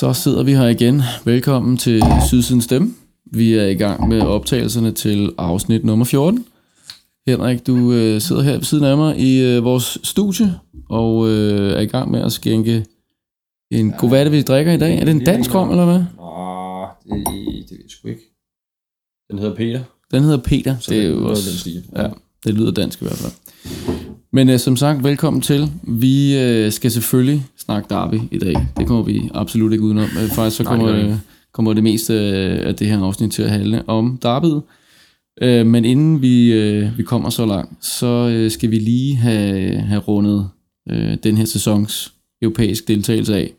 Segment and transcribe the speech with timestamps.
[0.00, 1.02] Så sidder vi her igen.
[1.24, 2.94] Velkommen til Sydsiden Stemme.
[3.24, 6.46] Vi er i gang med optagelserne til afsnit nummer 14.
[7.26, 10.54] Henrik, du øh, sidder her ved siden af mig i øh, vores studie
[10.90, 12.86] og øh, er i gang med at skænke
[13.70, 14.08] en god...
[14.08, 14.98] Hvad er det, vi drikker i dag?
[14.98, 16.02] Er det en dansk rom, eller hvad?
[16.16, 18.22] Nå, det, det ved jeg sgu ikke.
[19.30, 19.82] Den hedder Peter.
[20.10, 20.76] Den hedder Peter.
[20.80, 21.70] Så det er det jo noget også...
[21.96, 22.08] Ja,
[22.44, 23.95] det lyder dansk i hvert fald.
[24.36, 25.70] Men øh, som sagt, velkommen til.
[25.82, 28.54] Vi øh, skal selvfølgelig snakke derby i dag.
[28.76, 30.04] Det kommer vi absolut ikke udenom.
[30.04, 31.14] Øh, faktisk så Nej, det kommer, øh,
[31.52, 34.62] kommer det meste øh, af det her afsnit til at handle om derbyet.
[35.42, 39.78] Øh, men inden vi, øh, vi kommer så langt, så øh, skal vi lige have,
[39.78, 40.48] have rundet
[40.90, 43.52] øh, den her sæsons europæisk deltagelse af.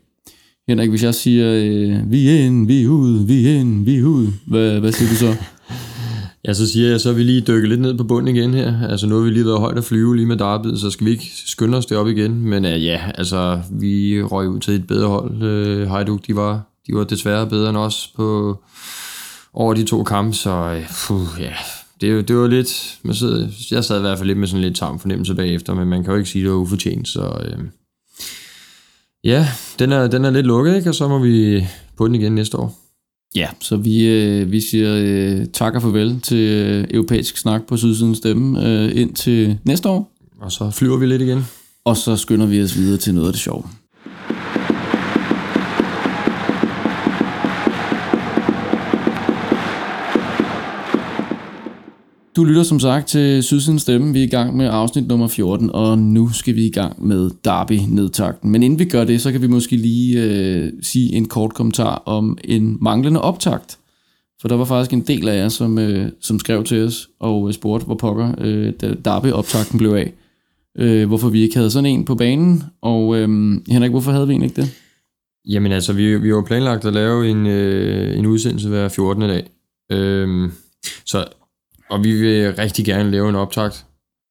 [0.68, 3.96] Henrik, hvis jeg siger, øh, vi er ind, vi er ud, vi er ind, vi
[3.96, 5.44] er ud, hvad, hvad siger du så?
[6.48, 8.88] Ja, så siger jeg, så er vi lige dykket lidt ned på bunden igen her.
[8.88, 11.10] Altså nu har vi lige været højt at flyve lige med Darby, så skal vi
[11.10, 12.42] ikke skynde os det op igen.
[12.42, 15.42] Men uh, ja, altså vi røg ud til et bedre hold.
[15.42, 18.58] Øh, uh, Heiduk, de var, de var desværre bedre end os på
[19.52, 21.52] over de to kampe, så uh, ja,
[22.00, 24.76] det, det var lidt, man sidder, jeg sad i hvert fald lidt med sådan lidt
[24.76, 27.64] tam fornemmelse bagefter, men man kan jo ikke sige, at det var ufortjent, så uh,
[29.24, 30.88] ja, den er, den er lidt lukket, ikke?
[30.88, 32.87] og så må vi på den igen næste år.
[33.34, 37.76] Ja, så vi, øh, vi siger øh, tak og farvel til øh, europæisk snak på
[37.76, 40.12] Sydsiden Stemme øh, ind til næste år.
[40.40, 41.44] Og så flyver vi lidt igen.
[41.84, 43.62] Og så skynder vi os videre til noget af det sjove.
[52.38, 54.12] Du lytter som sagt til Sydsiden Stemme.
[54.12, 57.30] Vi er i gang med afsnit nummer 14, og nu skal vi i gang med
[57.44, 58.50] Derby-nedtakten.
[58.50, 62.02] Men inden vi gør det, så kan vi måske lige øh, sige en kort kommentar
[62.06, 63.78] om en manglende optakt.
[64.40, 67.48] For der var faktisk en del af jer, som, øh, som skrev til os og
[67.48, 68.72] øh, spurgte, hvor pokker øh,
[69.04, 70.12] Derby-optakten blev af.
[70.78, 72.64] Øh, hvorfor vi ikke havde sådan en på banen.
[72.82, 73.28] Og øh,
[73.68, 74.70] Henrik, hvorfor havde vi egentlig ikke det?
[75.48, 79.22] Jamen altså, vi, vi var planlagt at lave en, øh, en udsendelse hver 14.
[79.22, 79.46] dag.
[79.92, 80.50] Øh,
[81.06, 81.24] så,
[81.90, 83.84] og vi vil rigtig gerne lave en optakt.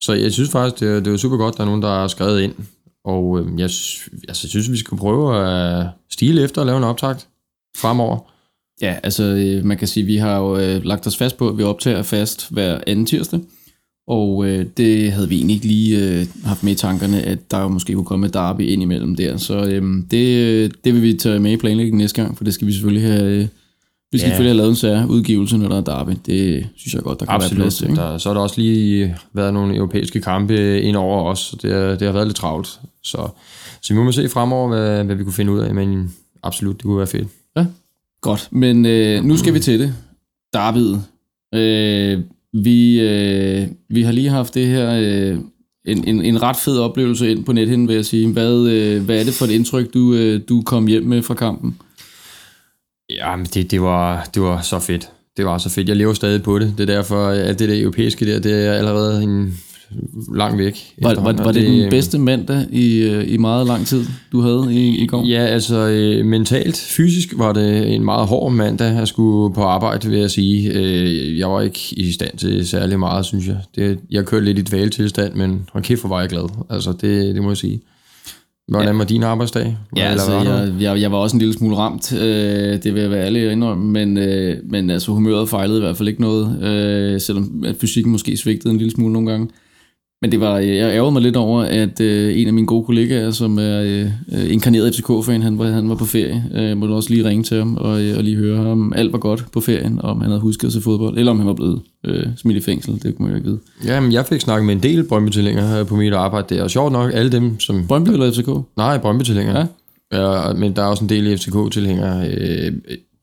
[0.04, 1.88] Så jeg synes faktisk, det, er- det er super godt, at der er nogen, der
[1.90, 2.54] har skrevet ind.
[3.06, 3.64] Og øh, jeg,
[4.28, 7.28] altså, jeg synes, vi skal prøve at stile efter at lave en optakt
[7.78, 8.18] fremover.
[8.82, 11.50] Ja, altså øh, man kan sige, at vi har jo øh, lagt os fast på,
[11.50, 13.40] at vi optager fast hver anden tirsdag.
[14.08, 17.62] Og øh, det havde vi egentlig ikke lige øh, haft med i tankerne, at der
[17.62, 19.38] jo måske kunne komme et derby ind imellem der.
[19.38, 22.54] Så øhm, øh, det, det vil vi tage med i planlægningen næste gang, for det
[22.54, 23.24] skal vi selvfølgelig have...
[23.42, 23.48] Øh,
[24.12, 24.32] vi skal Ja.
[24.32, 26.12] selvfølgelig have lavet en sær udgivelse, når der er derby.
[26.26, 27.90] Det synes jeg godt, der kan være plads til.
[27.90, 28.02] Ikke?
[28.02, 31.72] Der, så har der også lige været nogle europæiske kampe ind over os, så det,
[31.72, 32.80] er- det har været lidt travlt.
[33.04, 33.28] Så,
[33.82, 36.14] så vi må se fremover, hvad, hvad vi kunne finde ud af, men
[36.44, 37.28] absolut, det kunne være fedt.
[38.22, 39.94] Godt, men øh, nu skal vi til det.
[40.54, 40.96] David.
[41.56, 42.20] Øh,
[42.54, 45.38] vi, øh, vi har lige haft det her, øh,
[45.86, 48.32] en, en, en ret fed oplevelse ind på nethen, vil jeg sige.
[48.32, 51.34] Hvad, øh, hvad er det for et indtryk, du, øh, du kom hjem med fra
[51.34, 51.78] kampen?
[53.10, 55.10] Ja, men det, det, var, det var så fedt.
[55.38, 55.90] Det var så fedt.
[55.90, 56.74] Jeg lever stadig på det.
[56.78, 59.60] Det er derfor, at det der europæiske der, det er allerede en
[60.36, 60.94] lang væk.
[61.02, 64.42] Var, var, var og det den bedste mandag i, øh, i meget lang tid, du
[64.42, 65.26] havde i, i går?
[65.26, 70.10] Ja, altså øh, mentalt, fysisk var det en meget hård mandag at skulle på arbejde,
[70.10, 70.74] vil jeg sige.
[70.74, 73.58] Øh, jeg var ikke i stand til særlig meget, synes jeg.
[73.76, 76.50] Det, jeg kørte lidt i dvaletilstand, men hold kæft, hvor var jeg glad.
[76.70, 77.82] Altså, det, det må jeg sige.
[78.68, 78.98] Hvordan Ja.
[78.98, 79.78] var din arbejdsdag?
[79.96, 83.02] Ja, Eller altså, jeg, jeg, jeg var også en lille smule ramt, øh, det vil
[83.02, 86.22] jeg være ærlig at indrømme, men, øh, men altså, humøret fejlede i hvert fald ikke
[86.22, 89.48] noget, øh, selvom at fysikken måske svigtede en lille smule nogle gange.
[90.22, 93.32] Men det var, jeg ærgede mig lidt over, at øh, en af mine gode kollegaer,
[93.32, 96.44] som er øh, inkarneret FCK-fan, han var, han var på ferie.
[96.54, 99.20] Øh, måtte også lige ringe til ham og, øh, og lige høre, om alt var
[99.20, 101.54] godt på ferien, og om han havde husket at se fodbold, eller om han var
[101.54, 103.60] blevet øh, smidt i fængsel, det kunne man jo ikke vide.
[103.86, 107.12] Jamen, jeg fik snakket med en del brøndby på mit arbejde der, og sjovt nok,
[107.14, 107.88] alle dem, som...
[107.88, 108.50] Brøndby eller FCK?
[108.78, 109.66] Nej, brøndby Ja.
[110.14, 110.54] ja.
[110.54, 112.30] Men der er også en del FCK-tilhængere.
[112.30, 112.74] Øh,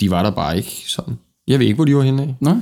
[0.00, 1.14] de var der bare ikke sådan.
[1.48, 2.36] Jeg ved ikke, hvor de var henne af.
[2.40, 2.56] Nej?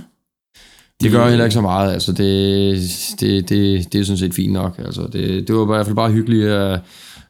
[1.00, 4.52] Det gør heller ikke så meget, altså det, det, det, det er sådan set fint
[4.52, 4.78] nok.
[4.78, 6.80] Altså det, det var i hvert fald bare hyggeligt at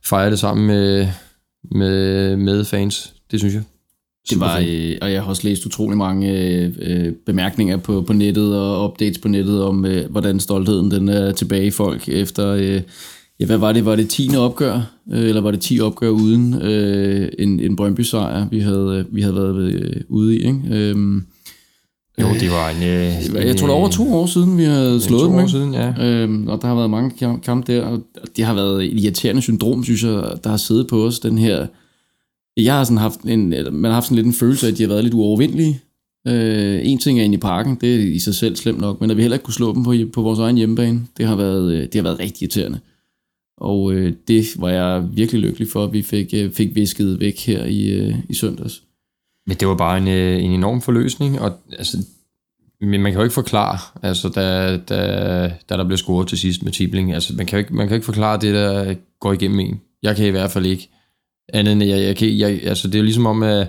[0.05, 1.09] fejre det sammen med,
[1.71, 3.63] med, med fans, det synes jeg.
[4.31, 8.13] Det var, øh, og jeg har også læst utrolig mange øh, øh, bemærkninger på, på
[8.13, 12.49] nettet og updates på nettet om, øh, hvordan stoltheden den er tilbage i folk efter,
[12.49, 12.81] øh,
[13.41, 14.31] ja, hvad var det, var det 10.
[14.37, 19.23] opgør, øh, eller var det 10 opgør uden øh, en, en Brøndby-sejr, vi havde, vi
[19.23, 20.61] havde været øh, ude i, ikke?
[20.71, 21.27] Øhm,
[22.21, 22.83] jo, det var en...
[22.83, 25.51] Øh, jeg tror, det er over to år siden, vi havde slået dem, ikke?
[25.51, 25.93] siden, ja.
[26.01, 28.01] Øhm, og der har været mange kam- kampe der, og
[28.37, 31.67] det har været et irriterende syndrom, synes jeg, der har siddet på os, den her...
[32.57, 34.79] Jeg har sådan haft en, eller man har haft sådan lidt en følelse af, at
[34.79, 35.81] de har været lidt uovervindelige.
[36.29, 39.11] Øh, en ting er inde i parken, det er i sig selv slemt nok, men
[39.11, 41.73] at vi heller ikke kunne slå dem på, på vores egen hjemmebane, det har været,
[41.73, 42.79] øh, det har været rigtig irriterende.
[43.61, 47.47] Og øh, det var jeg virkelig lykkelig for, at vi fik, øh, fik visket væk
[47.47, 48.83] her i, øh, i søndags.
[49.47, 51.97] Men det var bare en, øh, en enorm forløsning, og altså,
[52.81, 54.97] men man kan jo ikke forklare, altså, da, da,
[55.69, 57.95] da der blev scoret til sidst med Tibling, altså, man kan, jo ikke, man kan
[57.95, 59.81] ikke forklare det, der går igennem en.
[60.03, 60.89] Jeg kan i hvert fald ikke.
[61.53, 63.69] Andet end, jeg, jeg kan, jeg, altså, det er ligesom om, at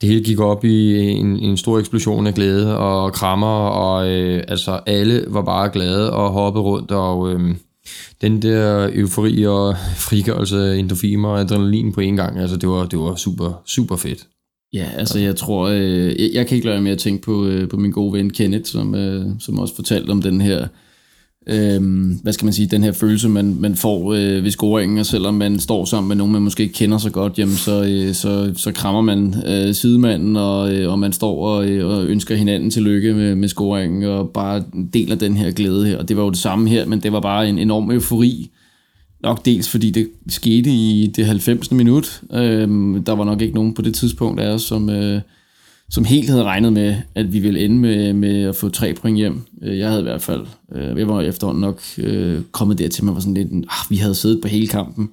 [0.00, 4.44] det hele gik op i en, en stor eksplosion af glæde og krammer, og øh,
[4.48, 7.54] altså, alle var bare glade og hoppede rundt, og øh,
[8.20, 12.98] den der eufori og frigørelse, endorfiner og adrenalin på en gang, altså, det var, det
[12.98, 14.26] var super, super fedt.
[14.72, 17.46] Ja, altså jeg tror, øh, jeg, jeg kan ikke lade være med at tænke på,
[17.46, 20.66] øh, på min gode ven Kenneth, som, øh, som også fortalte om den her,
[21.46, 21.82] øh,
[22.22, 25.34] hvad skal man sige, den her følelse, man, man får øh, ved scoringen, og selvom
[25.34, 28.52] man står sammen med nogen, man måske ikke kender så godt, jamen, så, øh, så,
[28.56, 32.70] så krammer man øh, sidemanden, og, øh, og man står og, øh, og ønsker hinanden
[32.70, 34.64] tillykke med, med scoringen, og bare
[34.94, 35.98] deler den her glæde her.
[35.98, 38.50] Og det var jo det samme her, men det var bare en enorm eufori,
[39.22, 41.70] Nok dels fordi det skete i det 90.
[41.70, 42.22] minut.
[42.32, 45.20] Øhm, der var nok ikke nogen på det tidspunkt af os, som, øh,
[45.90, 49.16] som helt havde regnet med, at vi ville ende med, med at få tre point
[49.16, 49.40] hjem.
[49.62, 53.14] Øh, jeg havde i hvert fald, øh, jeg var efterhånden nok øh, kommet dertil, man
[53.14, 55.10] var sådan lidt, ah, vi havde siddet på hele kampen.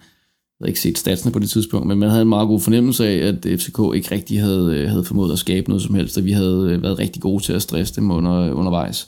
[0.59, 3.07] Jeg havde ikke set statsene på det tidspunkt, men man havde en meget god fornemmelse
[3.07, 6.25] af, at FCK ikke rigtig havde, øh, havde formået at skabe noget som helst, og
[6.25, 9.07] vi havde øh, været rigtig gode til at stresse dem under, undervejs.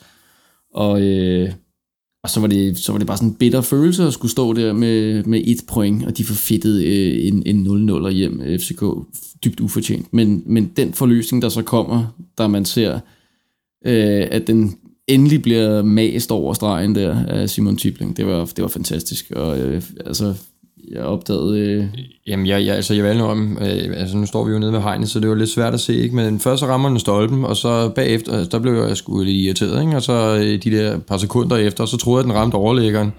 [0.73, 1.51] Og øh,
[2.23, 4.53] og så var, det, så var det bare sådan en bitter følelse at skulle stå
[4.53, 8.83] der med, med et point, og de forfittede øh, en, en 0-0 hjem øh, FCK.
[9.43, 10.13] Dybt ufortjent.
[10.13, 12.99] Men, men den forløsning, der så kommer, da man ser,
[13.85, 14.77] øh, at den
[15.07, 19.31] endelig bliver mast over stregen der af Simon Tibling, det var, det var fantastisk.
[19.31, 20.35] Og øh, altså,
[20.95, 21.59] jeg opdagede...
[21.59, 21.85] Øh...
[22.27, 24.79] Jamen, jeg, jeg, altså, jeg valgte om, øh, altså nu står vi jo nede ved
[24.79, 26.15] hegnet, så det var lidt svært at se, ikke?
[26.15, 29.37] Men først så rammer den stolpen, og så bagefter, altså, der blev jeg sgu lidt
[29.37, 29.95] irriteret, ikke?
[29.95, 33.13] Og så øh, de der par sekunder efter, så troede jeg, at den ramte overlæggeren.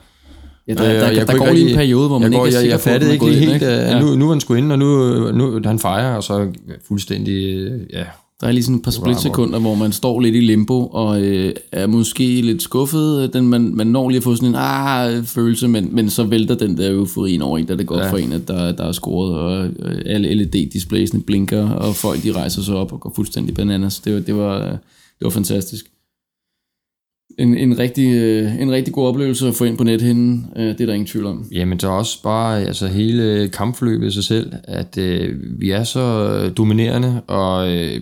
[0.69, 2.46] Ja, der, der, øh, der, der går lige en periode, hvor man jeg ikke går,
[2.46, 3.67] er sikker jeg, jeg på, fattede ikke helt, ind, ikke?
[3.67, 4.00] Ja.
[4.00, 6.52] nu, nu var den sgu inde, og nu, nu han fejrer, og så
[6.88, 8.05] fuldstændig, øh, ja,
[8.40, 11.52] der er lige sådan et par splitsekunder, hvor man står lidt i limbo, og øh,
[11.72, 13.32] er måske lidt skuffet.
[13.32, 16.54] Den, man, man når lige at få sådan en ah, følelse, men, men så vælter
[16.54, 18.12] den der euforien over en, da det går ja.
[18.12, 22.32] for en, at der, der er scoret, og øh, alle LED-displaysene blinker, og folk de
[22.32, 24.00] rejser sig op og går fuldstændig bananas.
[24.00, 24.60] Det, var, det, var,
[25.19, 25.86] det var fantastisk.
[27.38, 30.81] En, en, rigtig, øh, en rigtig god oplevelse at få ind på nethinden, øh, det
[30.81, 31.46] er der ingen tvivl om.
[31.52, 35.84] Jamen, der er også bare altså, hele kampforløbet i sig selv, at øh, vi er
[35.84, 38.00] så dominerende, og øh,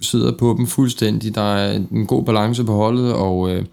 [0.00, 1.34] sidder på dem fuldstændig.
[1.34, 3.64] Der er en god balance på holdet, og øh,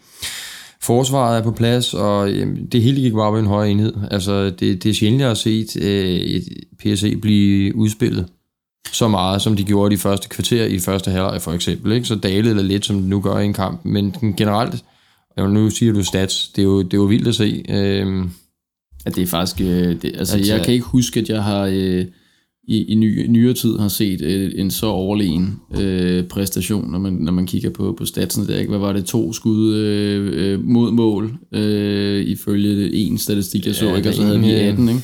[0.82, 3.94] forsvaret er på plads, og øh, det hele gik bare på en høj enhed.
[4.12, 6.44] Altså, det, det er sjældent, jeg har set øh, et
[6.80, 8.28] PSE blive udspillet
[8.92, 11.92] så meget, som de gjorde de første kvarter i første halvleg for eksempel.
[11.92, 12.08] Ikke?
[12.08, 13.86] Så dalede det lidt, som det nu gør i en kamp.
[13.86, 14.84] Men generelt,
[15.38, 17.66] nu siger du stats, det er jo, det er jo vildt at se.
[17.70, 18.26] Øh,
[19.06, 19.62] Ja, det er faktisk...
[19.62, 21.70] Øh, det, altså, altså, jeg kan ikke huske, at jeg har...
[21.72, 22.06] Øh,
[22.68, 27.14] i, i ny, nyere tid har set øh, en så overlegen øh, præstation, når man,
[27.14, 28.58] når man kigger på, på statsen der.
[28.58, 28.70] Ikke?
[28.70, 29.06] Hvad var det?
[29.06, 34.10] To skud øh, øh, mod mål, øh, ifølge en statistik, jeg så, ja, ikke?
[34.10, 34.90] og så havde vi 18.
[34.90, 35.02] Ikke?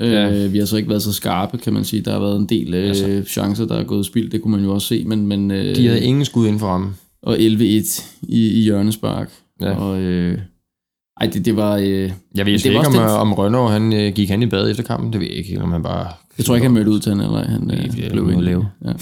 [0.00, 0.44] Ja.
[0.44, 2.02] Øh, vi har så ikke været så skarpe, kan man sige.
[2.02, 3.22] Der har været en del øh, altså.
[3.26, 4.30] chancer, der er gået spild.
[4.30, 5.04] Det kunne man jo også se.
[5.04, 6.94] Men, men, øh, De havde ingen skud inden for ham.
[7.22, 7.40] Og 11-1
[8.22, 9.32] i, i hjørnespark.
[9.60, 9.74] Ja.
[9.76, 10.38] Og, øh,
[11.20, 11.76] ej, det, det var...
[11.76, 13.02] Øh, jeg ved ikke, om, den...
[13.02, 15.12] om Rønner, han øh, gik han i bad efter kampen.
[15.12, 16.06] Det ved jeg ikke, om han bare
[16.40, 18.68] jeg tror ikke, han mødte ud til han, eller han øh, blev ikke lave.
[18.84, 18.92] Ja.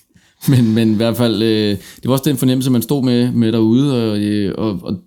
[0.52, 3.52] men, men i hvert fald, øh, det var også den fornemmelse, man stod med, med
[3.52, 4.98] derude, og, øh, og, og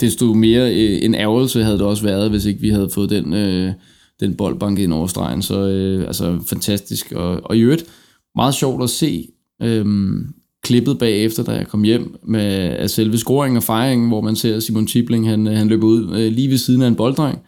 [0.00, 3.32] desto mere øh, en ærgelse havde det også været, hvis ikke vi havde fået den,
[3.32, 3.72] øh,
[4.20, 5.42] den boldbank ind over stregen.
[5.42, 7.12] Så øh, altså fantastisk.
[7.12, 7.84] Og, og i øvrigt,
[8.36, 9.28] meget sjovt at se
[9.62, 9.86] øh,
[10.64, 12.44] klippet bagefter, da jeg kom hjem med
[12.78, 16.32] af selve scoringen og fejringen, hvor man ser Simon Tibling, han, han løber ud øh,
[16.32, 17.38] lige ved siden af en bolddreng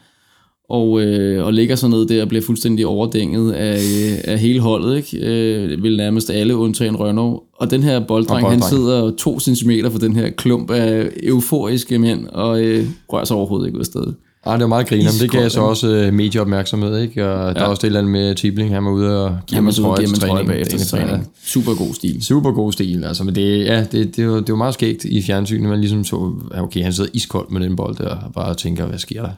[0.69, 4.61] og, øh, og ligger så ned der og bliver fuldstændig overdænget af, øh, af hele
[4.61, 5.27] holdet, ikke?
[5.27, 7.39] Øh, vil nærmest alle undtagen Rønnow.
[7.55, 12.27] Og den her bolddreng, han sidder to centimeter fra den her klump af euforiske mænd,
[12.27, 14.15] og øh, rører sig overhovedet ikke ud af stedet.
[14.47, 17.29] Ah, det er meget griner, men det gav så også uh, medieopmærksomhed, ikke?
[17.29, 17.55] Og ja.
[17.55, 20.07] der er også det eller andet med Tibling, han var ude og give en trøje
[20.07, 20.49] til træning.
[20.49, 21.29] Bagefter træning.
[21.45, 22.25] Super god stil.
[22.25, 25.23] Super god stil, altså, men det, ja, det, det, var, det var meget skægt i
[25.23, 28.87] fjernsynet, man ligesom så, okay, han sidder iskoldt med den bold der, og bare tænker,
[28.87, 29.31] hvad sker der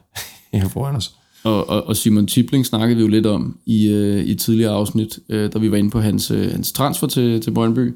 [0.59, 1.15] her foran os?
[1.45, 5.19] Og, og, og Simon Tibling snakkede vi jo lidt om i, øh, i tidligere afsnit,
[5.29, 7.95] øh, da vi var inde på hans, øh, hans transfer til, til Brøndby,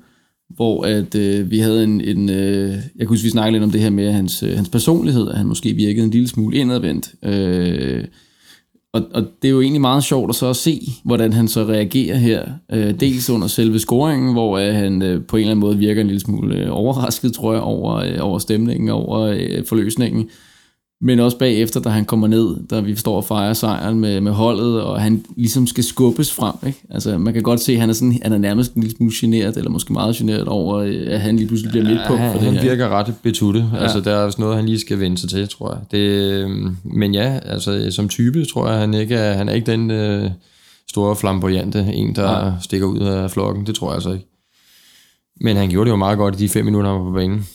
[0.57, 3.71] hvor at øh, vi havde en, en øh, jeg kunne huske, vi snakkede lidt om
[3.71, 7.15] det her med hans, øh, hans personlighed, at han måske virkede en lille smule indadvendt.
[7.25, 8.05] Øh,
[8.93, 11.65] og, og det er jo egentlig meget sjovt at så at se, hvordan han så
[11.65, 12.45] reagerer her.
[12.73, 16.01] Øh, dels under selve scoringen, hvor øh, han øh, på en eller anden måde virker
[16.01, 20.29] en lille smule øh, overrasket, tror jeg, over, øh, over stemningen, over øh, forløsningen
[21.05, 24.33] men også bagefter, da han kommer ned, da vi står og fejrer sejren med, med
[24.33, 26.55] holdet, og han ligesom skal skubbes frem.
[26.67, 26.83] Ikke?
[26.91, 29.13] Altså, man kan godt se, at han er, sådan, han er nærmest en lille smule
[29.15, 32.33] generet, eller måske meget generet over, øh, at han lige pludselig bliver midtpunkt ja, for
[32.33, 32.63] han, det han her.
[32.63, 33.65] virker ret betutte.
[33.73, 33.79] Ja.
[33.79, 35.81] Altså, der er også noget, han lige skal vende sig til, tror jeg.
[35.91, 39.71] Det, øhm, men ja, altså, som type tror jeg, han ikke er, han er ikke
[39.71, 40.31] den øh,
[40.91, 42.53] store flamboyante, en, der ja.
[42.63, 43.67] stikker ud af flokken.
[43.67, 44.27] Det tror jeg altså ikke.
[45.41, 47.47] Men han gjorde det jo meget godt i de fem minutter, han var på banen.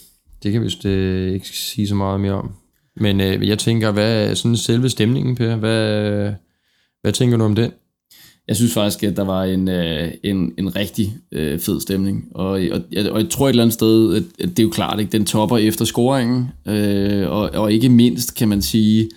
[0.43, 2.51] Det kan vi vist øh, ikke sige så meget mere om.
[2.99, 5.55] Men øh, jeg tænker, hvad er sådan selve stemningen, Per?
[5.55, 6.31] Hvad,
[7.01, 7.71] hvad tænker du om den?
[8.47, 12.27] Jeg synes faktisk, at der var en, øh, en, en rigtig øh, fed stemning.
[12.35, 14.99] Og, og, og jeg tror et eller andet sted, at, at det er jo klart,
[14.99, 15.11] ikke?
[15.11, 16.47] den topper efter scoringen.
[16.67, 19.09] Øh, og, og ikke mindst, kan man sige,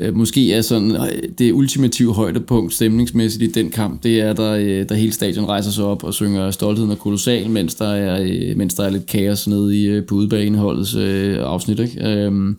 [0.00, 4.52] øh, måske er sådan øh, det ultimative højdepunkt stemningsmæssigt i den kamp, det er, der,
[4.52, 8.22] øh, der hele stadion rejser sig op og synger stoltheden og kolossal, mens der er,
[8.22, 11.78] øh, mens der er lidt kaos nede i, øh, på udebaneholdets øh, afsnit.
[11.80, 12.08] Ikke?
[12.08, 12.54] Øh,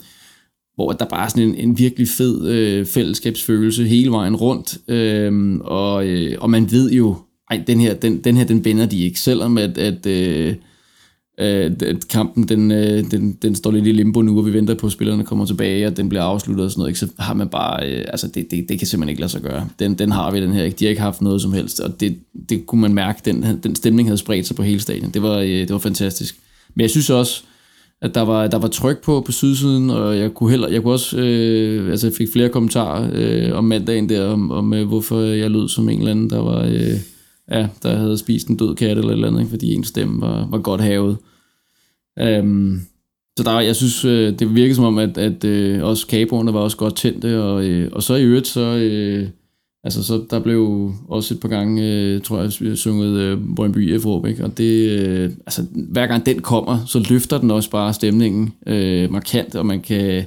[0.77, 5.59] hvor der bare er sådan en, en virkelig fed øh, fællesskabsfølelse hele vejen rundt, øh,
[5.61, 7.15] og, øh, og man ved jo,
[7.51, 10.55] ej, den her, den, den her, den binder de ikke, selvom at, at, øh,
[11.37, 14.85] at kampen, den, øh, den, den står lidt i limbo nu, og vi venter på,
[14.85, 16.99] at spillerne kommer tilbage, og den bliver afsluttet og sådan noget, ikke?
[16.99, 19.69] så har man bare, øh, altså det, det, det kan simpelthen ikke lade sig gøre.
[19.79, 20.77] Den, den har vi, den her, ikke?
[20.77, 22.17] De har ikke haft noget som helst, og det,
[22.49, 25.11] det kunne man mærke, den, den stemning havde spredt sig på hele stadion.
[25.11, 26.35] Det var, øh, det var fantastisk.
[26.75, 27.43] Men jeg synes også,
[28.01, 30.93] at der var, der var tryk på på sydsiden, og jeg kunne, heller, jeg kunne
[30.93, 35.19] også, øh, altså jeg fik flere kommentarer øh, om mandagen der, om, om øh, hvorfor
[35.19, 36.99] jeg lød som en eller anden, der var, øh,
[37.51, 40.21] ja, der havde spist en død kat eller et eller andet, ikke, fordi ens stemme
[40.21, 41.17] var, var godt havet.
[42.21, 42.81] Um,
[43.37, 46.59] så der, jeg synes, øh, det virkede som om, at, at øh, også kaboerne var
[46.59, 49.29] også godt tændte, og, øh, og så i øvrigt, så, øh,
[49.87, 53.39] altså, så der blev også et par gange, øh, tror jeg, vi har sunget øh,
[53.55, 54.43] Brøndby F-råb, ikke?
[54.43, 59.11] og det, øh, altså, hver gang den kommer, så løfter den også bare stemningen øh,
[59.11, 60.25] markant, og man kan,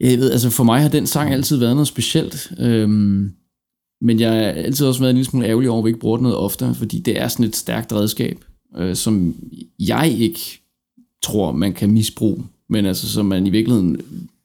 [0.00, 2.88] jeg ved, altså for mig har den sang altid været noget specielt, øh,
[4.00, 6.16] men jeg har altid også været en lille smule ærgerlig over, at vi ikke bruger
[6.16, 8.44] den noget oftere, fordi det er sådan et stærkt redskab,
[8.76, 9.34] øh, som
[9.78, 10.40] jeg ikke
[11.22, 14.00] tror, man kan misbruge, men altså som man i virkeligheden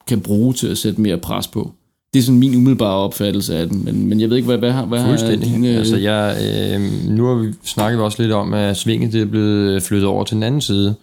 [0.07, 1.73] kan bruge til at sætte mere pres på.
[2.13, 4.71] Det er sådan min umiddelbare opfattelse af den, men, men jeg ved ikke, hvad, hvad,
[4.71, 5.49] har, hvad Fuldstændig.
[5.49, 5.67] har dine...
[5.67, 6.37] Altså, jeg,
[6.75, 10.23] øh, nu har vi snakket også lidt om, at svinget det er blevet flyttet over
[10.23, 10.95] til den anden side.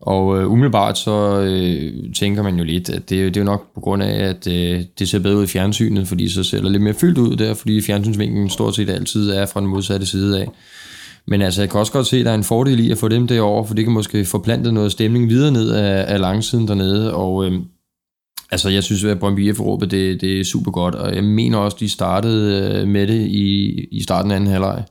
[0.00, 3.74] Og øh, umiddelbart så øh, tænker man jo lidt, at det, det er jo nok
[3.74, 6.72] på grund af, at øh, det ser bedre ud i fjernsynet, fordi så ser det
[6.72, 10.40] lidt mere fyldt ud der, fordi fjernsynsvinklen stort set altid er fra den modsatte side
[10.40, 10.48] af.
[11.26, 13.08] Men altså, jeg kan også godt se, at der er en fordel i at få
[13.08, 17.14] dem derover, for det kan måske forplante noget stemning videre ned af, af langsiden dernede,
[17.14, 17.52] og øh,
[18.50, 21.58] altså, jeg synes, at Brøndby f råbet det, det er super godt, og jeg mener
[21.58, 24.84] også, de startede øh, med det i, i starten af anden halvleg,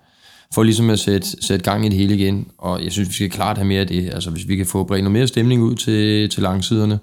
[0.53, 3.29] for ligesom at sætte, sætte gang i det hele igen, og jeg synes, vi skal
[3.29, 5.75] klart have mere af det, altså hvis vi kan få bredt noget mere stemning ud
[5.75, 6.99] til, til langsiderne.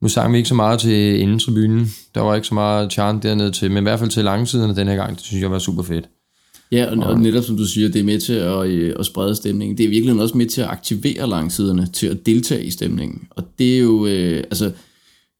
[0.00, 3.50] Nu sang vi ikke så meget til indentribunen, der var ikke så meget chant dernede
[3.50, 5.82] til, men i hvert fald til langsiderne den her gang, det synes jeg var super
[5.82, 6.08] fedt.
[6.72, 9.36] Ja, og, og netop som du siger, det er med til at, øh, at sprede
[9.36, 9.78] stemningen.
[9.78, 13.22] Det er virkelig også med til at aktivere langsiderne til at deltage i stemningen.
[13.30, 14.72] Og det er jo, øh, altså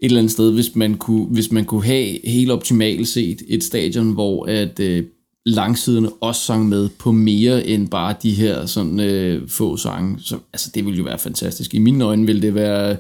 [0.07, 3.65] et eller andet sted, hvis man kunne, hvis man kunne have helt optimalt set et
[3.65, 5.05] stadion, hvor at øh,
[5.47, 10.17] langsiderne også sang med på mere end bare de her sådan øh, få sange.
[10.21, 11.75] Så, altså det ville jo være fantastisk.
[11.75, 12.97] I mine øjne ville det være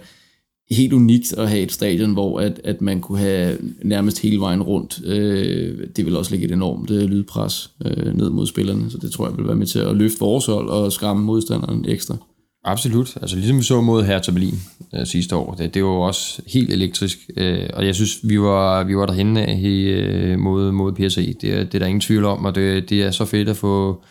[0.70, 4.62] helt unikt at have et stadion, hvor at, at man kunne have nærmest hele vejen
[4.62, 5.00] rundt.
[5.04, 9.12] Øh, det vil også lægge et enormt øh, lydpres øh, ned mod spillerne, så det
[9.12, 12.16] tror jeg vil være med til at løfte vores hold og skræmme modstanderen ekstra.
[12.66, 13.16] Absolut.
[13.16, 14.58] Altså ligesom vi så mod Hertha Berlin
[14.94, 15.54] øh, sidste år.
[15.54, 17.18] Det, det var jo også helt elektrisk.
[17.37, 21.20] Øh, og jeg synes, vi var, vi var derhenne af øh, mod, mod PSA.
[21.20, 24.02] Det, det er der ingen tvivl om, og det, det er så fedt at få,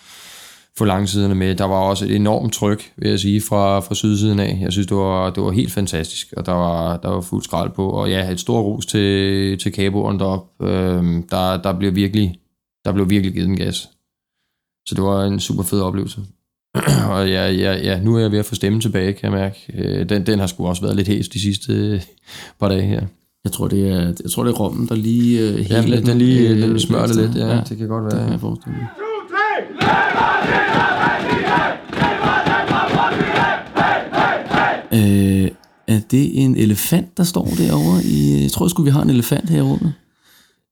[0.78, 1.56] få langsiderne med.
[1.56, 4.58] Der var også et enormt tryk, vil jeg sige, fra, fra sydsiden af.
[4.62, 7.72] Jeg synes, det var, det var helt fantastisk, og der var, der var fuld skrald
[7.72, 7.90] på.
[7.90, 10.70] Og ja, et stort ros til, til kaboeren deroppe.
[10.70, 12.40] Øh, der, der, blev virkelig,
[12.86, 13.90] der blev virkelig givet en gas.
[14.88, 16.22] Så det var en super fed oplevelse.
[17.12, 19.58] og ja, ja, ja, nu er jeg ved at få stemmen tilbage, kan jeg mærke.
[19.74, 22.02] Øh, den, den har sgu også været lidt hæs de sidste øh,
[22.60, 23.02] par dage her.
[23.44, 26.06] Jeg tror, det er, jeg tror, det er rommen, der lige uh, hele ja, den,
[26.06, 27.36] den, lige, øh, den smører det lidt.
[27.36, 28.12] Ja, ja, det kan godt være.
[28.12, 28.88] Det kan jeg forestille mig.
[34.94, 35.52] Øh,
[35.88, 38.04] er det en elefant, der står derovre?
[38.04, 39.92] I, jeg tror sgu, vi har en elefant herovre.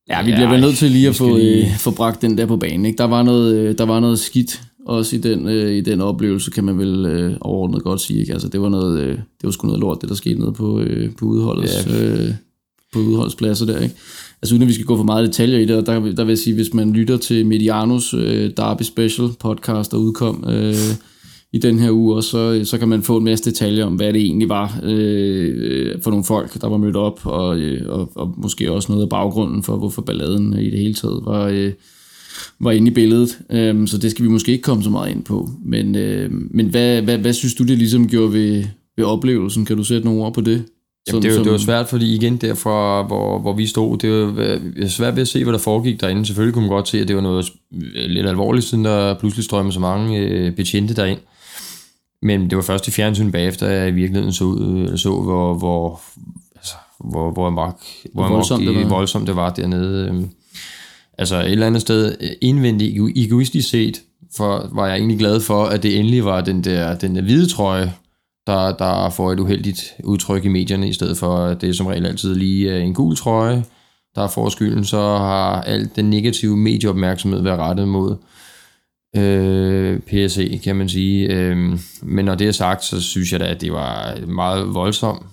[0.09, 1.65] Ja, vi bliver vel nødt til lige at få, lige...
[1.65, 2.85] Øh, få bragt den der på banen.
[2.85, 2.97] Ikke?
[2.97, 6.51] Der, var noget, øh, der var noget skidt også i den, øh, i den oplevelse,
[6.51, 8.19] kan man vel øh, overordnet godt sige.
[8.19, 8.33] Ikke?
[8.33, 10.79] Altså, det, var noget, øh, det var sgu noget lort, det der skete nede på,
[10.79, 12.13] øh, på udholdets, ja.
[12.13, 12.33] øh,
[12.93, 13.79] på udholdspladser der.
[13.79, 13.95] Ikke?
[14.41, 16.31] Altså uden at vi skal gå for meget detaljer i det, og der, der vil
[16.31, 20.75] jeg sige, hvis man lytter til Medianos øh, Derby Special podcast, der udkom øh,
[21.53, 24.13] i den her uge, og så, så kan man få en masse detaljer om, hvad
[24.13, 28.33] det egentlig var øh, for nogle folk, der var mødt op, og, øh, og, og
[28.37, 31.71] måske også noget af baggrunden for, hvorfor balladen i det hele taget var, øh,
[32.59, 33.37] var inde i billedet.
[33.49, 35.49] Øh, så det skal vi måske ikke komme så meget ind på.
[35.65, 38.63] Men, øh, men hvad, hvad, hvad synes du, det ligesom gjorde ved,
[38.97, 39.65] ved oplevelsen?
[39.65, 40.65] Kan du sætte nogle ord på det?
[41.07, 44.11] Jamen, det, er jo, det var svært, fordi igen derfra, hvor, hvor vi stod, det
[44.11, 46.25] var svært ved at se, hvad der foregik derinde.
[46.25, 47.53] Selvfølgelig kunne man godt se, at det var noget
[47.93, 51.19] lidt alvorligt, siden der pludselig strømmede så mange øh, betjente derind.
[52.21, 55.53] Men det var først i fjernsyn bagefter, at jeg i virkeligheden så, ud, så hvor,
[55.53, 56.01] hvor,
[56.55, 57.75] altså, hvor, hvor, mark,
[58.13, 58.89] hvor, hvor voldsomt, det var.
[58.89, 60.29] voldsomt det var dernede.
[61.17, 64.01] Altså et eller andet sted, øh, indvendigt egoistisk set,
[64.37, 67.49] for, var jeg egentlig glad for, at det endelig var den der, den der hvide
[67.49, 67.93] trøje,
[68.47, 72.05] der, der får et uheldigt udtryk i medierne, i stedet for, at det som regel
[72.05, 73.63] altid lige er en gul trøje,
[74.15, 78.15] der får skylden, så har alt den negative medieopmærksomhed været rettet mod
[79.15, 81.27] øh, PSE, kan man sige.
[81.29, 85.23] Øh, men når det er sagt, så synes jeg da, at det var meget voldsomt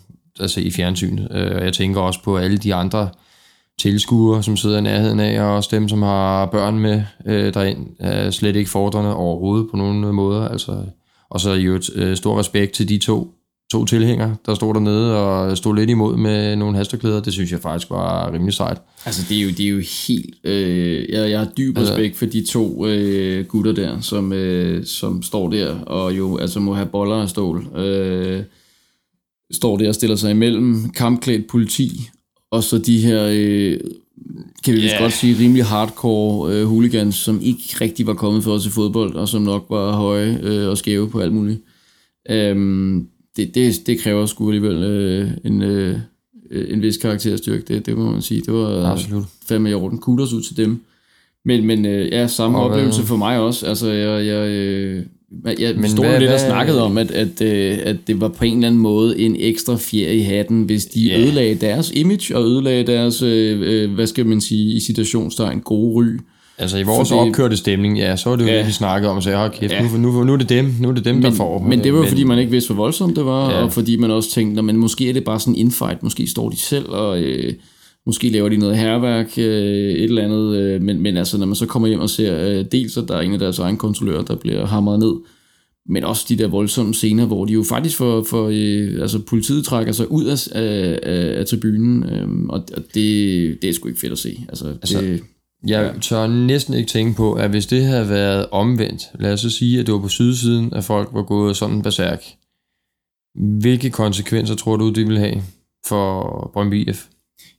[0.41, 1.29] at se i fjernsynet.
[1.31, 3.09] Øh, jeg tænker også på alle de andre
[3.81, 7.87] tilskuere, som sidder i nærheden af, og også dem, som har børn med øh, derind,
[7.99, 10.49] er slet ikke fordrende overhovedet på nogen måder.
[10.49, 10.85] Altså,
[11.31, 13.35] og så jo et øh, stor respekt til de to,
[13.73, 17.21] to tilhængere, der stod dernede og stod lidt imod med nogle hasteklæder.
[17.21, 18.79] Det synes jeg faktisk var rimelig sejt.
[19.07, 20.35] Altså, det er jo, det er jo helt...
[20.45, 24.33] Øh, jeg, jeg har dyb altså- respekt altså, for de to øh, gutter der, som,
[24.33, 27.77] øh, som står der og jo altså må have boller af stål.
[27.77, 28.43] Øh,
[29.53, 32.11] står der og stiller sig imellem kampklædt politi,
[32.51, 33.29] og så de her...
[33.33, 33.81] Øh,
[34.65, 35.03] kan vi yeah.
[35.03, 39.15] godt sige, rimelig hardcore øh, hooligans, som ikke rigtig var kommet for os i fodbold,
[39.15, 41.61] og som nok var høje øh, og skæve på alt muligt.
[42.31, 45.99] Øhm, det, det, det kræver sgu alligevel øh, en, øh,
[46.51, 48.41] en vis karakterstyrke, det, det må man sige.
[48.41, 49.25] Det var Absolut.
[49.49, 49.99] fandme i orden.
[49.99, 50.85] Kudos ud til dem.
[51.45, 53.07] Men, men øh, ja, samme og oplevelse hvad?
[53.07, 53.67] for mig også.
[53.67, 55.07] Altså, jeg, jeg, øh,
[55.59, 58.45] jeg men stod hvad, lidt og snakkede om, at, at, øh, at det var på
[58.45, 61.21] en eller anden måde en ekstra fjer i hatten, hvis de yeah.
[61.21, 65.95] ødelagde deres image og ødelagde deres, øh, øh, hvad skal man sige, i citationstegn, gode
[65.95, 66.19] ry.
[66.59, 69.11] Altså i vores fordi, opkørte stemning, ja, så var det jo ja, det, vi snakkede
[69.11, 69.83] om, og sagde, hold kæft, ja.
[69.83, 71.59] nu, nu, nu, er det dem, nu er det dem, men, der får.
[71.59, 73.63] Men det var men, fordi, man ikke vidste, hvor voldsomt det var, ja.
[73.63, 76.49] og fordi man også tænkte, men måske er det bare sådan en infight, måske står
[76.51, 77.21] de selv og...
[77.21, 77.53] Øh,
[78.07, 79.45] Måske laver de noget herværk, øh,
[79.93, 82.65] et eller andet, øh, men, men altså, når man så kommer hjem og ser, øh,
[82.73, 85.15] dels at der er en af deres egen kontrollører, der bliver hamret ned,
[85.89, 89.65] men også de der voldsomme scener, hvor de jo faktisk for, for øh, altså politiet
[89.65, 94.13] trækker sig ud af, af, af tribunen, øh, og det, det er sgu ikke fedt
[94.13, 94.45] at se.
[94.49, 95.23] Altså, altså det,
[95.67, 99.51] jeg tør næsten ikke tænke på, at hvis det havde været omvendt, lad os så
[99.51, 102.23] sige, at det var på sydsiden, at folk var gået sådan berserk,
[103.61, 105.43] hvilke konsekvenser tror du, det ville have
[105.87, 107.07] for Brøndby IF?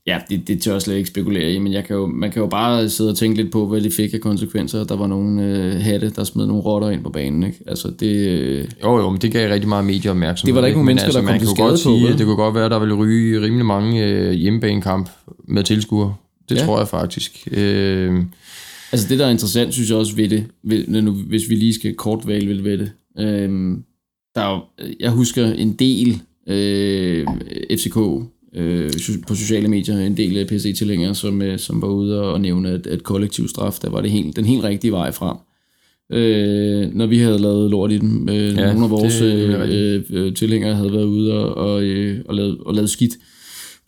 [0.08, 2.42] Ja, det, det tør jeg slet ikke spekulere i, men jeg kan jo, man kan
[2.42, 4.84] jo bare sidde og tænke lidt på, hvad det fik af konsekvenser.
[4.84, 7.44] Der var nogle øh, hatte, der smed nogle rotter ind på banen.
[7.44, 7.58] Ikke?
[7.68, 10.48] Altså det, øh, jo, jo, men det gav rigtig meget medieopmærksomhed.
[10.48, 12.18] Det var der ikke nogen mennesker, altså, der kom til skade godt sige, på.
[12.18, 15.10] Det kunne godt være, at der ville ryge rimelig mange øh, hjemmebanekamp
[15.48, 16.16] med tilskuere.
[16.50, 16.66] Det ja.
[16.66, 17.48] tror jeg faktisk.
[17.52, 18.24] Øh,
[18.92, 21.74] altså det, der er interessant, synes jeg også ved det, ved, nu, hvis vi lige
[21.74, 22.92] skal kort vælge ved det.
[23.20, 23.78] Øh,
[24.36, 27.28] der er, jeg husker en del øh,
[27.72, 27.98] FCK
[28.56, 28.92] øh,
[29.28, 32.88] på sociale medier en del af PC-tilhængere, som, øh, som var ude og nævne, at,
[32.88, 35.38] at kollektiv straf, der var det helt, den helt rigtige vej frem.
[36.12, 38.30] Øh, når vi havde lavet lort i den.
[38.30, 42.36] Øh, ja, nogle af vores øh, øh, tilhængere havde været ude og, og, øh, og,
[42.36, 43.14] lavet, og lavet skidt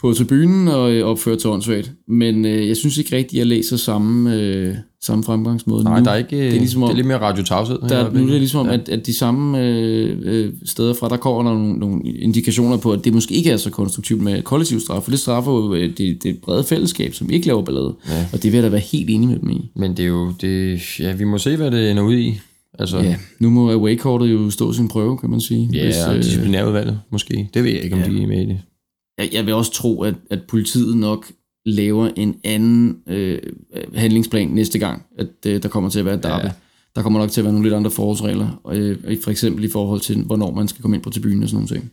[0.03, 1.91] på tribunen og øh, opført tårnsvagt.
[2.07, 6.05] Men øh, jeg synes ikke rigtigt, at jeg læser samme, øh, samme fremgangsmåde Nej, nu.
[6.05, 7.79] der er ikke, det er, ligesom, det er lidt mere radiotavshed.
[7.89, 8.73] Der, nu er det ligesom, ja.
[8.73, 12.91] at, at de samme øh, øh, steder fra, der kommer der nogle, nogle indikationer på,
[12.91, 15.97] at det måske ikke er så konstruktivt med kollektiv straf, for det straffer jo øh,
[15.97, 17.95] det, det brede fællesskab, som ikke laver ballade.
[18.09, 18.25] Ja.
[18.33, 19.71] Og det vil jeg da være helt enig med dem i.
[19.75, 22.39] Men det er jo, det, ja, vi må se, hvad det ender ud i.
[22.79, 25.69] Altså, ja, nu må away jo stå sin prøve, kan man sige.
[25.73, 27.49] Ja, hvis, øh, disciplinærudvalget måske.
[27.53, 28.09] Det ved jeg ikke, om ja.
[28.09, 28.59] de er med i det
[29.17, 31.31] jeg, jeg vil også tro, at, at politiet nok
[31.65, 33.39] laver en anden øh,
[33.95, 36.43] handlingsplan næste gang, at øh, der kommer til at være et derby.
[36.43, 36.51] Ja.
[36.95, 40.01] Der kommer nok til at være nogle lidt andre forholdsregler, øh, for eksempel i forhold
[40.01, 41.91] til, hvornår man skal komme ind på tribunen og sådan nogle ting.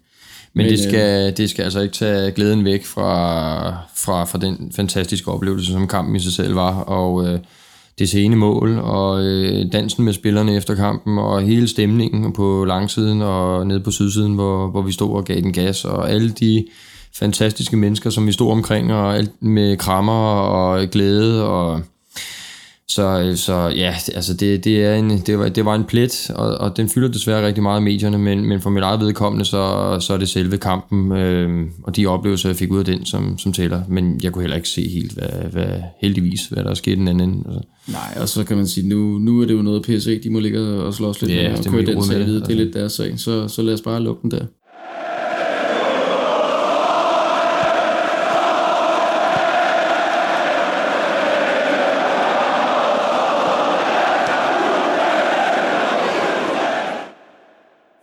[0.54, 4.38] Men, Men det, øh, skal, det skal altså ikke tage glæden væk fra, fra, fra
[4.38, 7.40] den fantastiske oplevelse, som kampen i sig selv var, og øh,
[7.98, 13.22] det sene mål, og øh, dansen med spillerne efter kampen, og hele stemningen på langsiden
[13.22, 16.66] og nede på sydsiden, hvor, hvor vi stod og gav den gas, og alle de
[17.14, 21.80] fantastiske mennesker, som vi stod omkring, og alt med krammer og glæde, og
[22.88, 26.48] Så, så ja, altså det, det, er en, det, var, det var en plet, og,
[26.54, 29.96] og den fylder desværre rigtig meget i medierne, men, men for mit eget vedkommende, så,
[30.00, 33.38] så er det selve kampen øh, og de oplevelser, jeg fik ud af den, som,
[33.38, 33.82] som tæller.
[33.88, 37.08] Men jeg kunne heller ikke se helt, hvad, hvad, heldigvis, hvad der er sket den
[37.08, 37.44] anden.
[37.46, 37.60] Altså.
[37.88, 40.38] Nej, og så kan man sige, nu, nu er det jo noget PSC, de må
[40.40, 42.26] ligge og slås lidt Ja, med, og det må køre de den sag videre.
[42.26, 42.64] Det er altså.
[42.64, 44.44] lidt deres sag, så, så lad os bare lukke den der.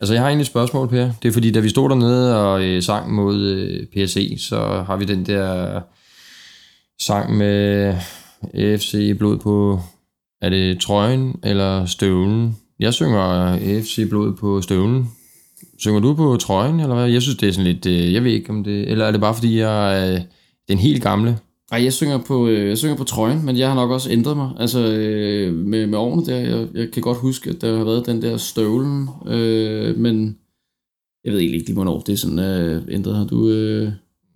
[0.01, 1.11] Altså, jeg har egentlig et spørgsmål, Per.
[1.21, 4.97] Det er fordi, da vi stod dernede og øh, sang mod øh, PSC, så har
[4.97, 5.81] vi den der
[6.99, 7.95] sang med
[8.53, 9.79] FC blod på,
[10.41, 12.57] er det trøjen eller støvlen?
[12.79, 15.09] Jeg synger FC blod på støvlen.
[15.79, 17.07] Synger du på trøjen, eller hvad?
[17.07, 19.21] Jeg synes, det er sådan lidt, øh, jeg ved ikke om det, eller er det
[19.21, 20.21] bare fordi, jeg er øh,
[20.67, 21.37] den helt gamle?
[21.71, 24.37] Ej, jeg synger, på, øh, jeg synger på trøjen, men jeg har nok også ændret
[24.37, 24.49] mig.
[24.59, 28.05] Altså, øh, med, med årene der, jeg, jeg kan godt huske, at der har været
[28.05, 30.37] den der støvlen, øh, men
[31.25, 33.15] jeg ved egentlig ikke lige, hvornår det er sådan øh, ændret.
[33.15, 33.49] Har du...
[33.49, 33.91] Øh,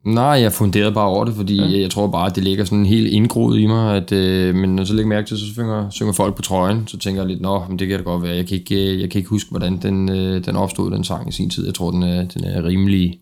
[0.06, 1.68] Nej, jeg funderede bare over det, fordi Ja.
[1.68, 1.80] ja.
[1.80, 4.84] jeg tror bare, at det ligger sådan helt indgroet i mig, at, øh, men når
[4.84, 7.66] så lægger mærke til, så synger, synger folk på trøjen, så tænker jeg lidt, nå,
[7.70, 8.36] men det kan det godt være.
[8.36, 11.30] Jeg kan ikke, øh, jeg kan ikke huske, hvordan den, øh, den opstod, den sang
[11.30, 11.66] i sin tid.
[11.66, 13.20] Jeg tror, den er, den er rimelig,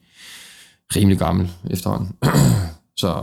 [0.96, 2.16] rimelig gammel efterhånden.
[3.02, 3.14] så,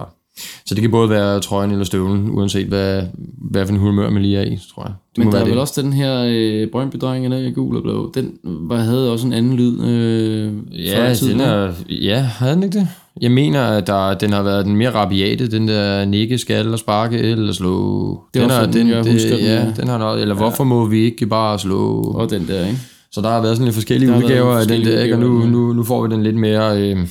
[0.67, 3.03] så det kan både være trøjen eller støvlen, uanset hvad,
[3.51, 4.93] hvad for en humør man lige er i, tror jeg.
[5.17, 5.51] Det men der er det.
[5.51, 8.13] vel også den her øh, Brøndby-drengen af gul og blå.
[8.15, 10.53] Den var, havde også en anden lyd øh,
[10.87, 12.89] Ja, den er, ja, havde den ikke det?
[13.21, 16.79] Jeg mener, at der, den har været den mere rabiate, den der nikke, skal og
[16.79, 18.21] sparke eller slå.
[18.35, 19.73] Det den har, sådan, jeg husker den, ja, ja.
[19.77, 22.03] den har noget, eller hvorfor må vi ikke bare slå?
[22.03, 22.79] Og den der, ikke?
[23.13, 25.15] Så der har været sådan lidt forskellige udgaver af den der, ikke?
[25.15, 25.47] og nu, ja.
[25.47, 27.07] nu, nu får vi den lidt mere, øh,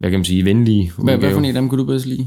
[0.00, 1.32] hvad kan man sige, venlige Hvad, hvad udgave.
[1.32, 2.26] for en af dem kunne du bedst lide?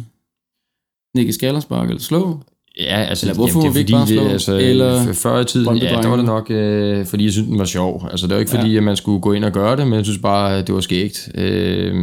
[1.15, 2.39] Nikke Skallerspark eller slå?
[2.79, 4.23] Ja, altså, Eller hvorfor jamen, vi ikke fordi bare slå?
[4.23, 7.47] Det, altså, Eller før i tiden, ja, der var det nok, øh, fordi jeg synes,
[7.47, 8.07] den var sjov.
[8.11, 8.77] Altså, det var ikke fordi, Ja.
[8.77, 11.29] at man skulle gå ind og gøre det, men jeg synes bare, det var skægt.
[11.35, 11.93] Øh,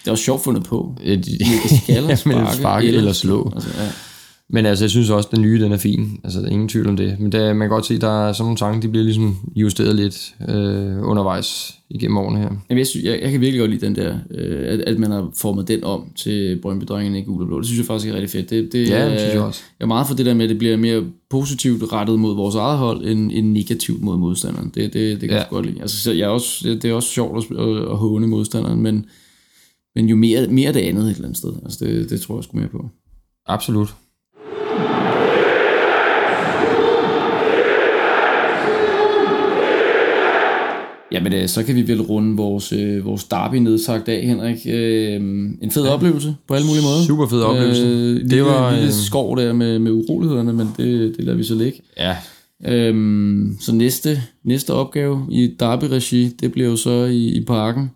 [0.00, 0.94] Det er også sjovt fundet på.
[1.02, 3.52] et, Nikke Skallerspark Ja, sparke eller slå.
[3.54, 3.88] Altså, ja.
[4.52, 6.20] Men altså, jeg synes også, at den nye, den er fin.
[6.24, 7.20] Altså, der er ingen tvivl om det.
[7.20, 9.36] Men der, man kan godt se, at der er sådan nogle sange, de bliver ligesom
[9.56, 12.48] justeret lidt øh, undervejs igennem årene her.
[12.70, 15.10] Jamen, jeg, synes, jeg, jeg kan virkelig godt lide den der, øh, at, at man
[15.10, 17.58] har formet den om til Brøndby-drengen i gul og blå.
[17.58, 18.50] Det synes jeg faktisk er rigtig fedt.
[18.50, 19.60] Det, det, Ja, det synes jeg også.
[19.80, 22.54] Jeg er meget for det der med, at det bliver mere positivt rettet mod vores
[22.54, 24.70] eget hold, end, end negativt mod modstanderen.
[24.74, 25.36] Det, det, det kan Ja.
[25.36, 25.80] jeg godt lide.
[25.80, 28.82] Altså, så jeg er også, det, det er også sjovt at, at, at håne modstanderen,
[28.82, 29.06] men,
[29.96, 31.52] men jo mere, mere det andet et eller andet sted.
[31.64, 32.88] Altså, det, det tror jeg sgu mere på.
[33.46, 33.94] Absolut.
[41.12, 44.56] Jamen, øh, så kan vi vel runde vores, øh, vores derby nedsagt af, Henrik.
[44.68, 45.14] Øh,
[45.62, 45.90] en fed ja.
[45.90, 47.02] oplevelse på alle mulige måder.
[47.06, 47.82] Super fed oplevelse.
[47.86, 51.36] Øh, Det lille, var, lille øh, skov der med, med urolighederne, men det, det lader
[51.36, 51.80] vi så ligge.
[51.98, 52.16] Ja,
[52.68, 57.90] Øhm, så næste, næste opgave i Derby-regi, det bliver jo så i, i parken.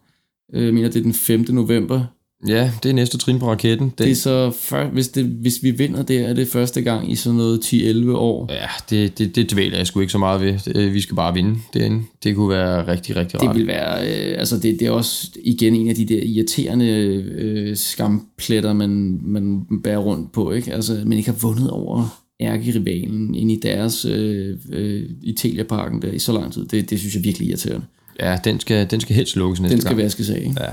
[0.55, 1.45] Øh, Jeg mener, det er den 5.
[1.49, 2.05] november.
[2.49, 3.93] Ja, det er næste trin på raketten.
[3.99, 7.13] Den, Det er så, før, hvis, det, hvis vi vinder det, er det første gang
[7.13, 8.53] i sådan noget 10-11 år.
[8.53, 10.59] Ja, det, det, det dvæler jeg sgu ikke så meget ved.
[10.75, 12.03] Det, vi skal bare vinde derinde.
[12.25, 13.57] Det kunne være rigtig, rigtig Det rart.
[13.57, 16.87] vil være, øh, altså det, det er også igen en af de der irriterende
[17.35, 20.73] øh, skampletter, man, man bærer rundt på, ikke?
[20.73, 26.19] Altså, man ikke har vundet over ærkerivalen ind i deres øh, øh, Italia-parken der i
[26.19, 26.67] så lang tid.
[26.67, 27.87] Det, det synes jeg virkelig irriterende.
[28.21, 30.03] Ja, den skal, den skal helst lukkes næste Den skal gang.
[30.05, 30.55] vaskes af, ikke?
[30.61, 30.67] Ja.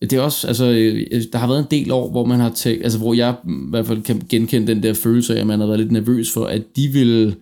[0.00, 2.82] Det er også, altså, øh, der har været en del år, hvor man har tænkt,
[2.82, 5.66] altså hvor jeg i hvert fald kan genkende den der følelse af, at man har
[5.66, 7.36] været lidt nervøs for, at de vil,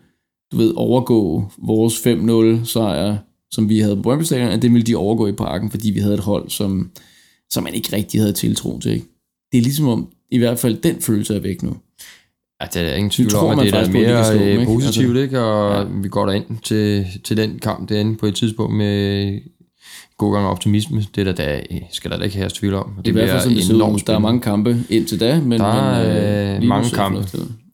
[0.52, 3.16] du ved, overgå vores 5-0 sejr,
[3.50, 5.98] som vi havde på Brøndby Stadion, at det ville de overgå i parken, fordi vi
[5.98, 6.90] havde et hold, som,
[7.50, 8.92] som man ikke rigtig havde tiltro til.
[8.92, 9.06] Ikke?
[9.52, 11.76] Det er ligesom om, i hvert fald den følelse er væk nu.
[12.62, 14.64] Ja, det er ingen tvivl tror om, at det er mere slå øh, ikke?
[14.64, 15.40] positivt, Altså, ikke?
[15.40, 15.80] Og ja.
[15.80, 15.86] ja.
[16.02, 19.40] vi går derind til, til den kamp derinde på et tidspunkt med
[20.18, 21.02] god gang optimisme.
[21.14, 21.60] Det er der, der
[21.92, 22.92] skal der da ikke have tvivl om.
[22.96, 24.00] Det er i hvert fald, som det ser ud.
[24.06, 27.24] Der er mange kampe indtil da, men, Der er, men øh, nu mange kampe.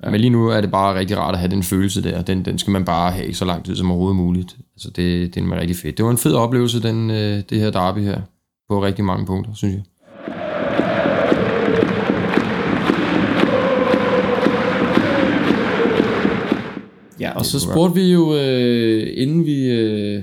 [0.04, 0.10] Ja.
[0.10, 2.22] Men lige nu er det bare rigtig rart at have den følelse der.
[2.22, 4.56] Den, den skal man bare have så lang tid som overhovedet muligt.
[4.74, 5.96] Altså det, det er rigtig fedt.
[5.96, 8.20] Det var en fed oplevelse, den, øh, det her derby her.
[8.68, 9.82] På rigtig mange punkter, synes jeg.
[17.20, 20.22] Ja, og så spurgte vi jo, øh, inden, vi, øh,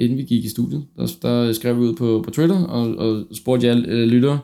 [0.00, 3.24] inden vi gik i studiet, der, der skrev vi ud på, på Twitter og, og
[3.34, 4.38] spurgte jer øh, lyttere,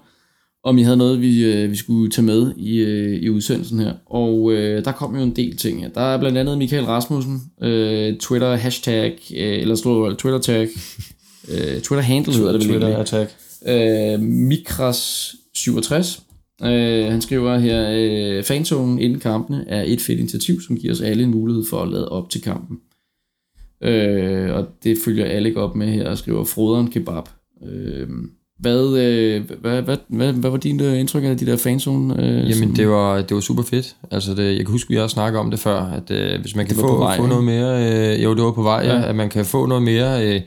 [0.64, 3.92] om I havde noget, vi, øh, vi skulle tage med i, øh, i udsendelsen her.
[4.07, 5.88] Og øh, der kom jo en del ting her.
[5.88, 10.69] Der er blandt andet Michael Rasmussen, øh, Twitter hashtag, øh, eller slå Twitter tag,
[11.53, 13.01] øh, Twitter handle hedder det vel egentlig.
[13.01, 13.35] attack.
[13.66, 16.23] Øh, Mikras 67,
[16.64, 21.01] Øh, han skriver her, øh, fanzonen inden kampene er et fedt initiativ, som giver os
[21.01, 22.77] alle en mulighed for at lade op til kampen.
[22.77, 22.96] Øh,
[24.55, 27.25] og det følger Alec op med her og skriver Froderen Kebab.
[27.69, 28.09] Øh,
[28.61, 32.15] hvad, øh, hvad, hvad, hvad, hvad var din øh, indtryk af de der fanzone?
[32.23, 33.97] Øh, Jamen, som- det var, det var super fedt.
[34.11, 36.67] Altså, det, jeg kan huske, vi også snakkede om det før, at øh, hvis man
[36.67, 38.15] kan få, vej, få noget mere...
[38.17, 38.95] Øh, jo, det var på vej, ja.
[38.97, 39.09] Ja.
[39.09, 40.41] At man kan få noget mere øh,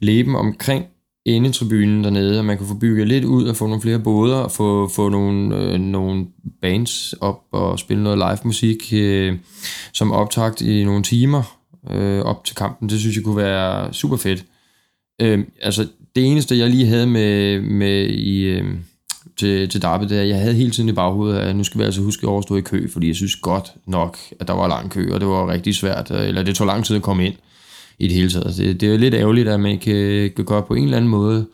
[0.00, 0.84] leben omkring
[1.26, 4.50] indetribunen dernede, og man kan få bygget lidt ud og få nogle flere båder, og
[4.52, 6.26] få, få nogle, øh, nogle
[6.62, 9.34] bands op og spille noget live musik øh,
[9.92, 11.56] som optakt i nogle timer
[11.90, 12.88] øh, op til kampen.
[12.88, 14.44] Det synes jeg kunne være super fedt.
[15.20, 18.64] Øh, altså, det eneste, jeg lige havde med, med i, øh,
[19.36, 21.78] til, til Darby, det er, at jeg havde hele tiden i baghovedet, at nu skal
[21.78, 24.68] vi altså huske at overstå i kø, fordi jeg synes godt nok, at der var
[24.68, 27.26] lang kø, og det var rigtig svært, øh, eller det tog lang tid at komme
[27.26, 27.34] ind
[27.98, 28.46] i det hele taget.
[28.46, 31.10] Altså, det, det er lidt ærgerligt, at man kan, kan gøre på en eller anden
[31.10, 31.46] måde,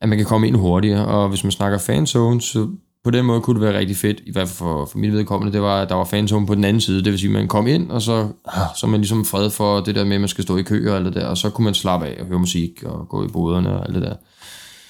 [0.00, 2.68] at man kan komme ind hurtigere, og hvis man snakker fanzone, så
[3.04, 5.52] på den måde kunne det være rigtig fedt, i hvert fald for, for mit vedkommende,
[5.52, 7.48] det var, at der var fanzone på den anden side, det vil sige, at man
[7.48, 8.28] kom ind, og så,
[8.76, 10.96] så man ligesom fred for det der med, at man skal stå i kø og
[10.96, 13.28] alt det der, og så kunne man slappe af og høre musik og gå i
[13.28, 14.14] boderne og alt det der.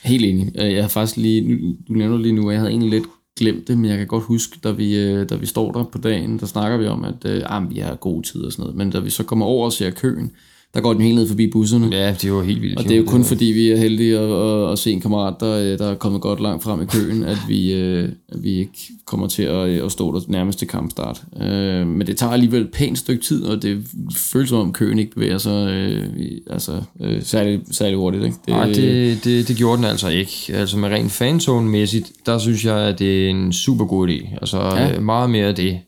[0.04, 0.52] Helt enig.
[0.58, 3.06] Øh, jeg har faktisk lige, du nævner lige nu, at jeg havde egentlig lidt
[3.38, 5.98] glemt det, men jeg kan godt huske, da vi, øh, da vi står der på
[5.98, 8.76] dagen, der snakker vi om, at øh, ah, vi har god tid og sådan noget,
[8.76, 10.32] men da vi så kommer over og ser køen,
[10.74, 11.88] der går den helt ned forbi busserne.
[11.92, 12.78] Ja, det var helt vildt.
[12.78, 15.34] Og det er jo kun fordi, vi er heldige at, at, at se en kammerat,
[15.40, 18.58] der, øh, der er kommet godt langt frem i køen, at vi, øh, at vi
[18.58, 21.22] ikke kommer til at, at stå der nærmest til kampstart.
[21.40, 24.98] Øh, Men det tager alligevel et pænt stykke tid, og det føles som om køen
[24.98, 26.06] ikke bevæger sig øh,
[26.50, 28.24] altså, øh, særlig, særlig hurtigt.
[28.24, 28.36] Ikke?
[28.48, 30.32] Nej, det, det, det gjorde den altså ikke.
[30.54, 34.38] Altså med rent fanzone-mæssigt, der synes jeg, at det er en super god idé.
[34.40, 35.00] Altså ja.
[35.00, 35.78] meget mere af det.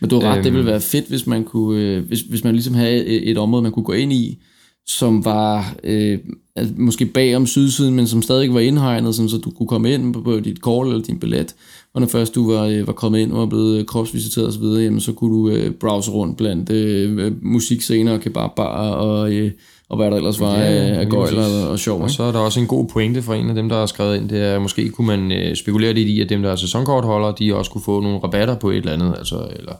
[0.00, 0.54] Men du har ret, det Øhm.
[0.56, 3.62] ville være fedt, hvis man kunne, øh, hvis, hvis man ligesom havde et, et område,
[3.62, 4.38] man kunne gå ind i,
[4.86, 6.18] som var øh,
[6.56, 9.94] altså, måske bag om sydsiden, men som stadig var indhegnet, sådan, så du kunne komme
[9.94, 11.54] ind på, på dit kort eller din billet,
[11.94, 15.00] og når først du var, øh, var kommet ind og var blevet kropsvisiteret osv., jamen,
[15.00, 19.50] så kunne du øh, browse rundt blandt øh, musikscener og kebabbarer og, øh,
[19.90, 22.02] og hvad der ellers var Ja, af, af gøjler og, og sjov.
[22.02, 24.16] Og så er der også en god pointe for en af dem, der har skrevet
[24.16, 26.56] ind, det er, at måske kunne man øh, spekulere lidt i, at dem, der er
[26.56, 29.72] sæsonkortholdere, de også kunne få nogle rabatter på et eller andet, altså, eller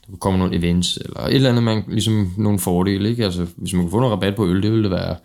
[0.00, 3.24] der kunne komme nogle events, eller et eller andet, man, ligesom nogle fordele, ikke?
[3.24, 5.16] Altså, hvis man kunne få noget rabat på øl, det ville det være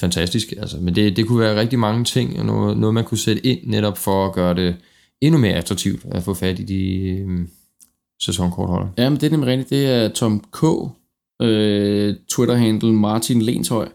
[0.00, 3.18] fantastisk, altså, men det, det kunne være rigtig mange ting, og noget, noget, man kunne
[3.18, 4.76] sætte ind netop for at gøre det
[5.20, 7.40] endnu mere attraktivt at få fat i de øh,
[8.20, 8.90] sæsonkortholdere.
[8.98, 9.70] Ja, men det er nemlig rigtigt.
[9.70, 10.64] Det er Tom K.,
[11.42, 13.88] øh, Twitter-handle Martin Lenshøj,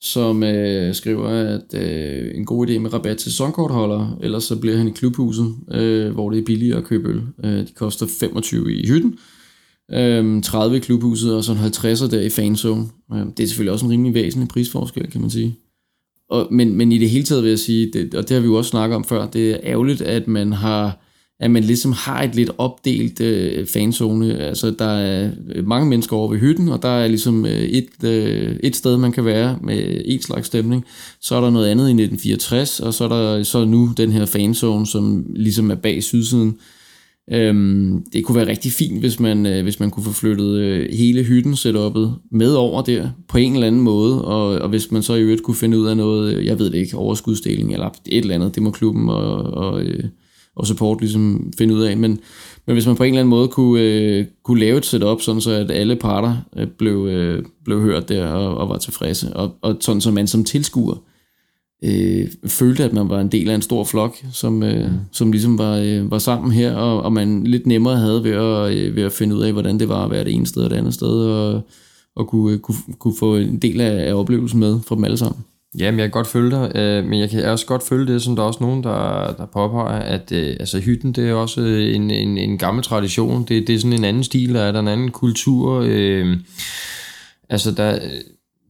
[0.00, 4.76] som øh, skriver, at øh, en god idé med rabat til sæsonkortholdere, ellers så bliver
[4.76, 7.22] han i klubhuset, øh, hvor det er billigere at købe øl.
[7.44, 9.18] Øh, de koster 25 i hytten,
[9.92, 12.86] øh, 30 i klubhuset og så en 50'er der i fanzone.
[13.14, 15.58] Øh, det er selvfølgelig også en rimelig væsentlig prisforskel, kan man sige.
[16.28, 18.46] Og, men, men i det hele taget vil jeg sige, det, og det har vi
[18.46, 21.02] jo også snakket om før, det er ærgerligt, at man har
[21.42, 24.38] at man ligesom har et lidt opdelt øh, fanzone.
[24.38, 28.04] Altså, der er øh, mange mennesker over ved hytten, og der er ligesom øh, et,
[28.04, 30.84] øh, et sted, man kan være med en slags stemning.
[31.20, 34.26] Så er der noget andet i 1964, og så er der så nu den her
[34.26, 36.58] fanzone, som ligesom er bag sydsiden.
[37.32, 40.88] Øhm, det kunne være rigtig fint, hvis man, øh, hvis man kunne få flyttet øh,
[40.92, 45.02] hele hytten setupet med over der på en eller anden måde, og, og hvis man
[45.02, 47.88] så i øvrigt kunne finde ud af noget, øh, jeg ved det ikke, overskudsdeling eller
[48.06, 50.04] et eller andet, det må klubben og, og, øh,
[50.56, 52.18] og support ligesom finde ud af, men,
[52.66, 55.40] men hvis man på en eller anden måde kunne, øh, kunne lave et setup, sådan
[55.40, 59.54] så at alle parter øh, blev, øh, blev hørt der og, og var tilfredse, og,
[59.62, 60.96] og sådan så man som tilskuer
[61.84, 64.98] øh, følte, at man var en del af en stor flok, som, øh, mm.
[65.12, 68.76] som ligesom var, øh, var sammen her, og, og man lidt nemmere havde ved at,
[68.76, 70.70] øh, ved at finde ud af, hvordan det var at være det ene sted og
[70.70, 71.60] det andet sted, og,
[72.16, 75.44] og kunne, kunne, kunne få en del af, af oplevelsen med fra dem alle sammen.
[75.78, 78.36] Jamen, jeg kan godt følge dig, øh, men jeg kan også godt følge det, som
[78.36, 81.94] der er også nogen, der, der påpeger, at øh, altså, hytten, det er også øh,
[81.94, 83.44] en, en, en gammel tradition.
[83.44, 85.82] Det, det er sådan en anden stil, der er der en anden kultur.
[85.86, 86.36] Øh,
[87.48, 87.98] altså, der,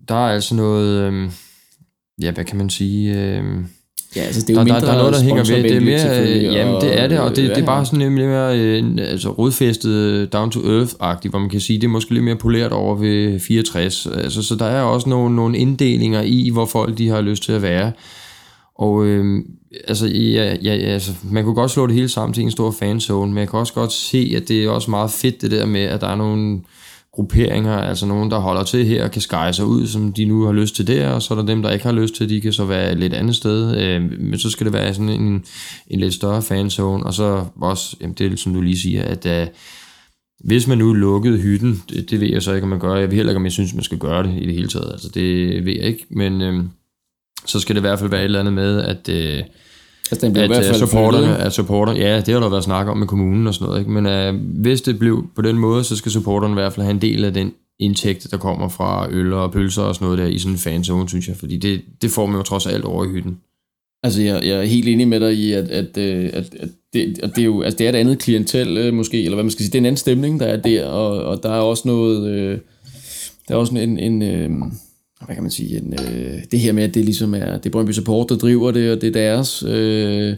[0.09, 1.13] der er altså noget...
[1.13, 1.31] Øh,
[2.23, 3.21] ja, hvad kan man sige...
[3.21, 3.45] Øh,
[4.17, 5.63] Ja, altså det er jo der, mindre der, der er noget, der hænger ved.
[5.63, 7.99] Det er mere, øh, jamen, det er det, og det, det er bare ja, sådan
[7.99, 12.15] lidt mere øh, altså, rodfæstet, down to earth-agtigt, hvor man kan sige, det er måske
[12.15, 14.07] lidt mere poleret over ved 64.
[14.07, 17.53] Altså, så der er også nogle, nogle inddelinger i, hvor folk de har lyst til
[17.53, 17.93] at være.
[18.75, 19.45] Og øh,
[19.89, 23.33] altså, ja, ja, altså, man kunne godt slå det hele sammen til en stor fanzone,
[23.33, 25.81] men jeg kan også godt se, at det er også meget fedt det der med,
[25.81, 26.61] at der er nogle
[27.13, 30.45] grupperinger, altså nogen, der holder til her og kan skære sig ud, som de nu
[30.45, 32.41] har lyst til der, og så er der dem, der ikke har lyst til, de
[32.41, 35.45] kan så være et lidt andet sted, øh, men så skal det være sådan en,
[35.87, 39.27] en lidt større fanzone, og så også, jamen det er som du lige siger, at
[39.27, 39.47] øh,
[40.45, 43.11] hvis man nu lukkede hytten, det, det ved jeg så ikke, om man gør, jeg
[43.11, 45.09] ved heller ikke, om jeg synes, man skal gøre det i det hele taget, altså
[45.09, 46.65] det ved jeg ikke, men øh,
[47.47, 49.43] så skal det i hvert fald være et eller andet med, at øh,
[50.13, 52.49] Altså, den blev at, i hvert fald at supporterne, at supporter, ja, det har der
[52.49, 53.91] været snak om med kommunen og sådan noget, ikke?
[53.91, 56.95] men uh, hvis det blev på den måde, så skal supporterne i hvert fald have
[56.95, 60.27] en del af den indtægt, der kommer fra øl og pølser og sådan noget der
[60.27, 63.05] i sådan en fanzone, synes jeg, fordi det, det får man jo trods alt over
[63.05, 63.39] i hytten.
[64.03, 67.19] Altså, jeg, jeg er helt enig med dig i, at, at, øh, at, at, det,
[67.23, 69.51] at det, er jo, altså, det er et andet klientel, øh, måske, eller hvad man
[69.51, 69.73] skal sige.
[69.73, 72.31] Det er en anden stemning, der er der, og, og der er også noget...
[72.31, 72.59] Øh,
[73.49, 73.99] der er også en...
[73.99, 74.51] en øh,
[75.27, 75.79] hvad kan man sige?
[75.79, 78.71] En, øh, det her med, at det ligesom er, det er Brøndby Support, der driver
[78.71, 80.37] det, og det er deres, øh,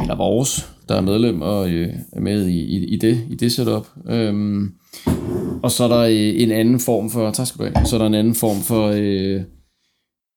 [0.00, 3.52] eller vores, der er medlem og øh, er med i, i, i, det, i det
[3.52, 3.86] setup.
[4.08, 4.72] Øhm,
[5.62, 7.98] og så er der øh, en anden form for, tak skal du have, så er
[7.98, 9.40] der en anden form for, øh,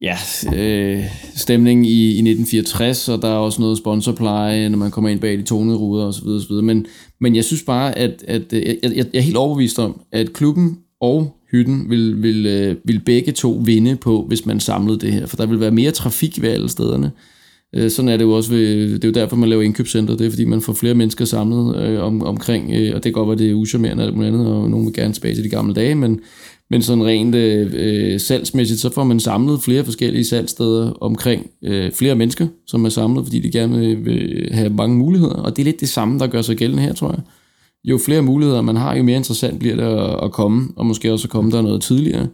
[0.01, 0.17] ja,
[0.55, 1.03] øh,
[1.35, 5.37] stemning i, i 1964, og der er også noget sponsorpleje, når man kommer ind bag
[5.37, 6.27] de tonede ruder osv.
[6.27, 6.53] osv.
[6.53, 6.85] Men,
[7.21, 10.33] men jeg synes bare, at, at øh, jeg, jeg, jeg er helt overbevist om, at
[10.33, 15.13] klubben og hytten vil, vil, øh, vil begge to vinde på, hvis man samlede det
[15.13, 15.25] her.
[15.25, 17.11] For der vil være mere trafik ved alle stederne.
[17.75, 20.15] Øh, sådan er det jo også ved, det er jo derfor, man laver indkøbscenter.
[20.17, 23.11] Det er fordi, man får flere mennesker samlet øh, om, omkring, øh, og det kan
[23.11, 25.43] godt være, det er uschammerende og alt muligt andet, og nogen vil gerne tilbage til
[25.43, 26.19] de gamle dage, men,
[26.69, 31.91] men sådan rent øh, øh salgsmæssigt, så får man samlet flere forskellige salgssteder omkring øh,
[31.91, 35.33] flere mennesker, som er samlet, fordi de gerne vil, vil have mange muligheder.
[35.33, 37.21] Og det er lidt det samme, der gør sig gældende her, tror jeg.
[37.87, 41.13] Jo flere muligheder man har, jo mere interessant bliver det at, at komme, og måske
[41.13, 42.27] også at komme der noget tidligere,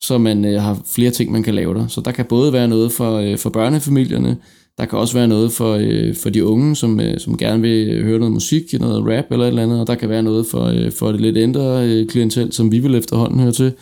[0.00, 1.86] så man øh, har flere ting, man kan lave der.
[1.86, 4.36] Så der kan både være noget for, øh, for børnefamilierne,
[4.78, 7.88] der kan også være noget for, øh, for de unge, som, øh, som gerne vil
[7.88, 10.46] øh, høre noget musik, noget rap eller et eller andet, og der kan være noget
[10.46, 13.72] for, øh, for det lidt ændre øh, klientel, som vi vil efterhånden høre til.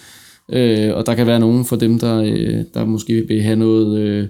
[0.53, 3.99] Øh, og der kan være nogen for dem, der, øh, der måske vil have noget,
[3.99, 4.27] øh,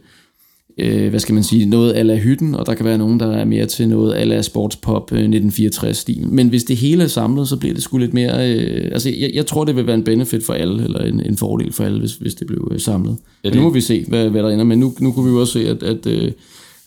[0.81, 3.45] øh, hvad skal man sige, noget ala hytten, og der kan være nogen, der er
[3.45, 6.29] mere til noget ala sportspop øh, 1964-stil.
[6.29, 8.55] Men hvis det hele er samlet, så bliver det sgu lidt mere...
[8.55, 11.37] Øh, altså, jeg, jeg tror, det vil være en benefit for alle, eller en, en
[11.37, 13.17] fordel for alle, hvis, hvis det blev øh, samlet.
[13.45, 13.55] Ja, det...
[13.55, 14.65] Men nu må vi se, hvad, hvad der ender.
[14.65, 16.33] Men nu, nu kunne vi jo også se, at, at øh,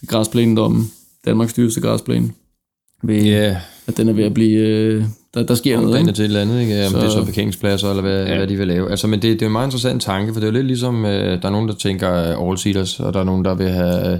[0.07, 0.89] græsplænen om
[1.25, 2.29] Danmarks dyreste græsplæne,
[3.03, 4.59] ved, Ja, at den er ved at blive...
[4.67, 6.11] Øh, der, der sker noget, ikke?
[6.11, 6.85] til et eller andet, ikke?
[6.85, 8.37] Om Så- det er så parkeringspladser, eller hvad, Ja.
[8.37, 8.89] hvad de vil lave.
[8.91, 11.05] Altså, men det, det er en meget interessant tanke, for det er jo lidt ligesom,
[11.05, 14.13] øh, der er nogen, der tænker øh, all-seaters, og der er nogen, der vil have
[14.13, 14.17] øh,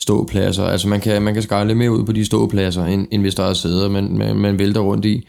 [0.00, 0.64] ståpladser.
[0.64, 3.34] Altså, man kan, man kan skære lidt mere ud på de ståpladser, end, end hvis
[3.34, 5.26] der er sæder, man, man, man vælter rundt i.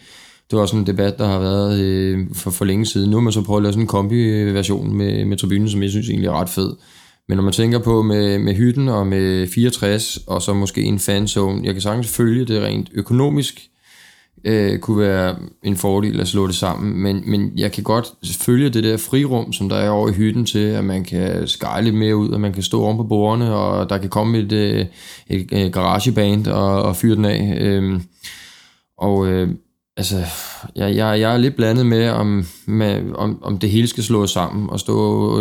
[0.51, 3.09] Det var også en debat, der har været øh, for, for længe siden.
[3.09, 5.89] Nu har man så prøvet at lave sådan en kombi-version med, med tribunen, som jeg
[5.89, 6.73] synes egentlig er ret fed.
[7.27, 10.99] Men når man tænker på med, med hytten og med 64, og så måske en
[10.99, 13.69] fanzone, jeg kan sagtens følge det rent økonomisk,
[14.45, 18.69] øh, kunne være en fordel at slå det sammen, men, men jeg kan godt følge
[18.69, 21.95] det der frirum, som der er over i hytten til, at man kan skære lidt
[21.95, 24.85] mere ud, og man kan stå oven på bordene, og der kan komme et, øh,
[25.29, 27.57] et, et garageband og, og fyre den af.
[27.61, 28.01] Øh,
[28.97, 29.49] og øh,
[29.97, 30.17] altså,
[30.75, 34.31] jeg, jeg, jeg er lidt blandet med om, med, om, om det hele skal slås
[34.31, 34.95] sammen og stå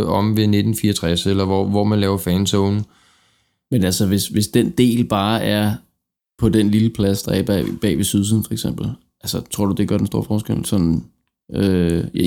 [0.07, 2.85] om ved 1964, eller hvor, hvor man laver fanzone.
[3.71, 5.73] Men altså, hvis, hvis den del bare er
[6.39, 8.91] på den lille plads, der er bag, bag ved sydsiden, for eksempel,
[9.21, 10.65] altså, tror du, det gør den store forskel?
[10.65, 11.05] Sådan,
[11.55, 12.25] øh, jeg,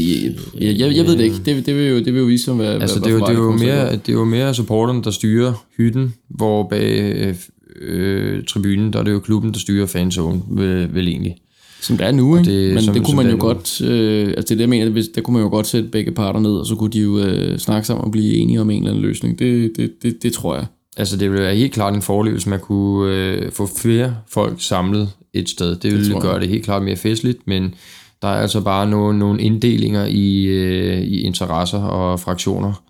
[0.62, 1.38] jeg, jeg, jeg, ved det ikke.
[1.46, 3.26] Det, det, vil jo, det vil jo vise sig, hvad, Altså, hvad, det er, jo,
[3.26, 7.36] det, er jo mere, det er jo mere supporteren, der styrer hytten, hvor bag øh,
[7.82, 11.36] øh, tribunen, der er det jo klubben, der styrer fanzone, vel, vel egentlig.
[11.82, 12.52] Som det er nu, ikke?
[12.52, 14.90] det Men som- det kunne man jo godt, øh, altså det er det, jeg mener,
[14.90, 17.20] hvis, der kunne man jo godt sætte begge parter ned, og så kunne de jo
[17.20, 19.40] øh, snakke sammen og blive enige om en eller anden løsning.
[19.40, 20.66] Det, det, det, det tror jeg.
[20.98, 24.56] Altså, det ville være helt klart en fordel, hvis man kunne øh, få flere folk
[24.62, 25.76] samlet et sted.
[25.76, 27.74] Det ville det gøre det helt klart mere festligt, men
[28.22, 32.84] der er altså bare nogle, nogle inddelinger i, øh, i interesser og fraktioner,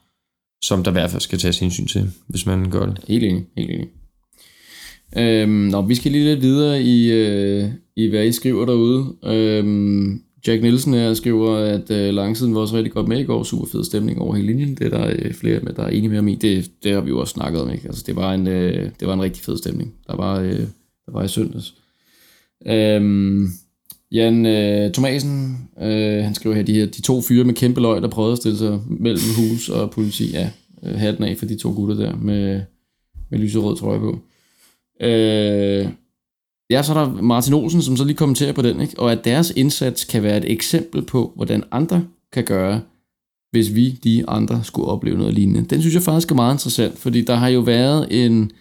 [0.64, 2.98] som der i hvert fald skal tages hensyn til, hvis man gør det.
[3.08, 3.88] Helt enig, helt enig.
[5.18, 7.66] Øhm, nå, vi skal lige lidt videre i, øh,
[7.96, 9.06] i hvad I skriver derude.
[9.26, 13.44] Øhm, Jack Nielsen her skriver, at øh, langsiden var også rigtig godt med i går.
[13.44, 14.76] Super fed stemning over hele linjen.
[14.76, 16.36] Det er der øh, flere, med, der er enige med om i.
[16.36, 17.72] Det, det har vi jo også snakket om.
[17.72, 17.88] Ikke?
[17.88, 19.94] Altså, det, var en, øh, det var en rigtig fed stemning.
[20.08, 20.60] Der var, øh,
[21.06, 21.74] der var i søndags.
[22.68, 23.48] Øhm,
[24.12, 28.02] Jan øh, Thomasen, øh, han skriver her, de, her, de to fyre med kæmpe løg,
[28.02, 30.32] der prøvede at stille sig mellem hus og politi.
[30.32, 30.50] Ja,
[30.84, 32.62] øh, hatten af for de to gutter der med,
[33.30, 34.20] med lyserød trøje på.
[35.02, 35.88] Øh,
[36.70, 39.00] ja, så er der Martin Olsen, som så lige kommenterer på den, ikke?
[39.00, 42.82] og at deres indsats kan være et eksempel på, hvordan andre kan gøre,
[43.52, 45.70] hvis vi, de andre, skulle opleve noget lignende.
[45.70, 48.52] Den synes jeg faktisk er meget interessant, fordi der har jo været en,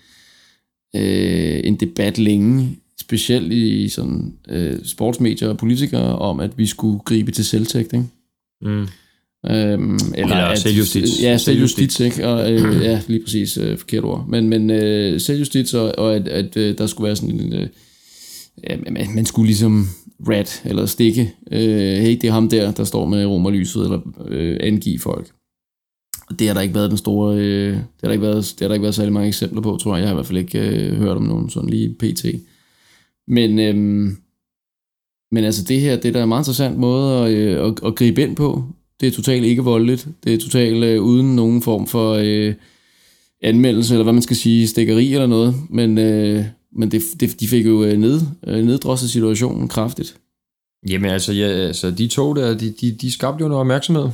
[0.97, 6.99] øh, en debat længe, specielt i sådan, øh, sportsmedier og politikere, om at vi skulle
[6.99, 8.07] gribe til selvtægt, ikke?
[8.63, 8.87] Mm.
[9.51, 11.23] Øhm, eller Eller selvjustits.
[11.23, 12.29] Ja, selvjustits, ikke?
[12.29, 14.27] Og, øh, ja, lige præcis, øh, forkert ord.
[14.29, 17.53] Men, men øh, selvjustits, og, og at, at øh, der skulle være sådan en...
[17.53, 17.69] Øh,
[18.71, 19.89] ja, man, man skulle ligesom
[20.29, 21.35] rat, eller stikke.
[21.53, 25.31] Øh, hey, det er ham der, der står med romerlyset, eller øh, angive folk.
[26.39, 28.69] Det har der ikke været den store, øh, det har der ikke været, det har
[28.69, 30.01] der ikke været særlig mange eksempler på, tror jeg.
[30.01, 32.25] Jeg har i hvert fald ikke øh, hørt om nogen sådan lige pt.
[33.29, 34.17] Men, øhm,
[35.33, 37.95] men altså det her, det er da en meget interessant måde at, øh, at, at
[37.95, 38.65] gribe ind på.
[39.01, 40.09] Det er totalt ikke voldeligt.
[40.25, 42.55] Det er totalt øh, uden nogen form for øh,
[43.43, 45.55] anmeldelse, eller hvad man skal sige, stikkeri eller noget.
[45.71, 46.45] Men, øh,
[46.77, 50.17] men det, det, de fik jo øh, ned, øh, neddrosset situationen kraftigt.
[50.89, 54.09] Jamen altså, ja, altså de to der, de, de, de skabte jo noget opmærksomhed.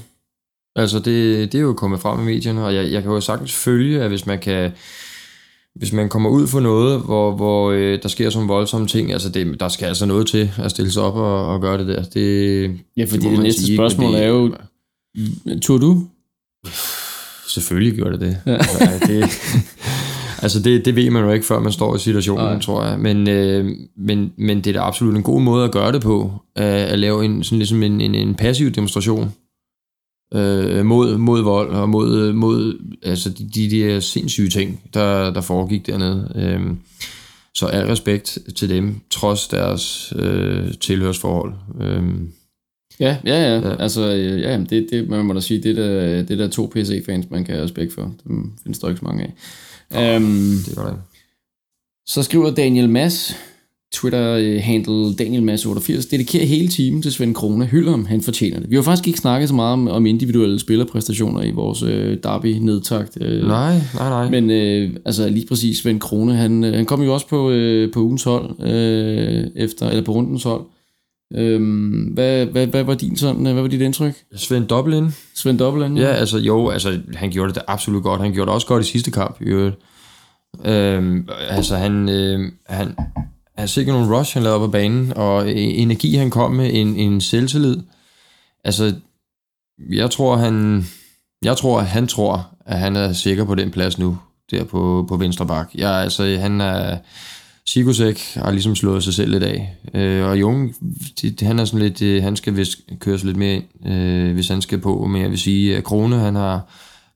[0.77, 3.53] Altså det, det er jo kommet frem i medierne, og jeg, jeg kan jo sagtens
[3.53, 4.71] følge, at hvis man kan
[5.75, 9.29] hvis man kommer ud for noget, hvor, hvor øh, der sker sådan voldsomme ting, altså
[9.29, 12.03] det, der skal altså noget til at stille sig op og, og gøre det der.
[12.03, 14.55] Det, Ja, fordi det, man næste sige, spørgsmål det- er jo,
[15.63, 16.07] tror du?
[17.49, 18.39] Selvfølgelig gjorde det det.
[18.47, 19.23] Altså, det,
[20.43, 22.61] altså det, det ved man jo ikke, før man står i situationen, Nej.
[22.61, 22.99] Tror jeg.
[22.99, 26.33] Men, øh, men, men det er da absolut en god måde at gøre det på,
[26.57, 29.33] at, at lave en, sådan ligesom en, en, en passiv demonstration
[30.35, 35.41] øh, mod, mod vold og mod, mod altså de, de der sindssyge ting, der, der
[35.41, 36.33] foregik dernede.
[36.35, 36.77] Øh,
[37.55, 41.55] så al respekt til dem, trods deres øh, tilhørsforhold.
[41.81, 42.05] Øh,
[43.03, 43.69] Ja, ja, ja.
[43.69, 43.77] Ja.
[43.83, 46.73] Altså, øh, ja, det, det man må da sige, det er, det er der to
[46.75, 48.13] PC-fans, man kan have respekt for.
[48.29, 50.17] Dem findes der ikke så mange af.
[50.17, 50.97] Um, det var det.
[52.07, 53.37] så skriver Daniel Mass,
[53.93, 58.71] Twitter-handle Daniel Mass 88, dedikerer hele timen til Svend Krone, hylder ham, han fortjener det.
[58.71, 63.19] Vi har faktisk ikke snakket så meget om, om individuelle spillerpræstationer i vores øh, derby-nedtagt.
[63.21, 64.31] Øh, Nej, nej, nej.
[64.31, 67.93] Men øh, altså lige præcis Svend Krone, han, øh, han kom jo også på, øh,
[67.93, 70.63] på ugens hold, øh, efter, eller på rundens hold.
[71.35, 74.15] Øhm, hvad, hvad, hvad, var din sådan, øh, hvad var dit indtryk?
[74.37, 75.99] Svend Dublin, Svend Dobbeltland?
[75.99, 78.21] Ja, altså jo, altså han gjorde det absolut godt.
[78.21, 79.77] Han gjorde det også godt i sidste kamp, i øvrigt.
[80.65, 82.97] Øhm, altså han, øh, han,
[83.57, 87.21] han sikkert nogle rush, han lavede på banen, og energi, han kom med, en, en
[87.21, 87.77] selvtillid.
[88.65, 88.95] Altså,
[89.93, 90.85] jeg tror, han,
[91.45, 94.19] jeg tror, at han tror, at han er sikker på den plads nu,
[94.51, 95.71] der på, på venstre bak.
[95.75, 96.99] Jeg, altså, han er,
[97.69, 99.77] Sigusek har ligesom slået sig selv lidt af.
[99.95, 100.75] Øh, og Jung,
[101.23, 104.49] det, han er sådan lidt, øh, han skal vist køres lidt mere ind, øh, hvis
[104.49, 105.07] han skal på.
[105.07, 106.69] Men jeg vil sige, at Krone, han har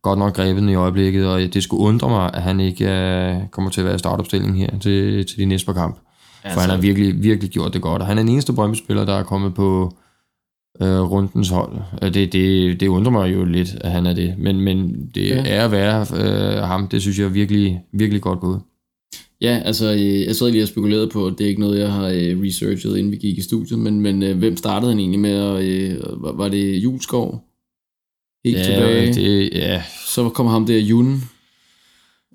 [0.02, 3.36] godt nok grebet den i øjeblikket, og det skulle undre mig, at han ikke øh,
[3.50, 5.98] kommer til at være i startopstilling her til, til de næste par kamp.
[6.44, 8.02] Altså, For han har virkelig, virkelig gjort det godt.
[8.02, 9.96] Og han er den eneste Brøndby-spiller, der er kommet på
[10.82, 11.72] øh, rundens hold.
[12.02, 14.34] Og Det, det, det undrer mig jo lidt, at han er det.
[14.38, 15.42] Men, men det ja.
[15.46, 16.88] er at være øh, ham.
[16.88, 18.60] Det synes jeg er virkelig, virkelig godt gået.
[19.40, 22.06] Ja, altså, øh, jeg sad lige og spekulerede på, det er ikke noget, jeg har
[22.08, 25.40] øh, researchet, inden vi gik i studiet, men, men øh, hvem startede han egentlig med,
[25.40, 27.42] og øh, var, var det Juleskov?
[28.44, 29.12] Helt Ja, tilbage.
[29.14, 31.22] det, ja, Så kom ham der Jun.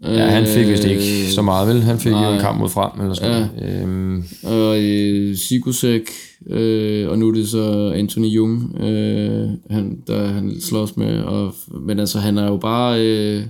[0.03, 1.81] ja, han fik vist ikke så meget, vel?
[1.81, 3.81] Han fik jo en kamp mod frem, eller sådan noget.
[3.81, 6.01] Øhm, Og øh, Sigusek,
[6.49, 11.19] øh, og nu er det så Anthony Jung, øh, han, der han slås med.
[11.23, 11.53] Og,
[11.85, 13.01] men altså, han er jo bare...
[13.07, 13.43] Øh,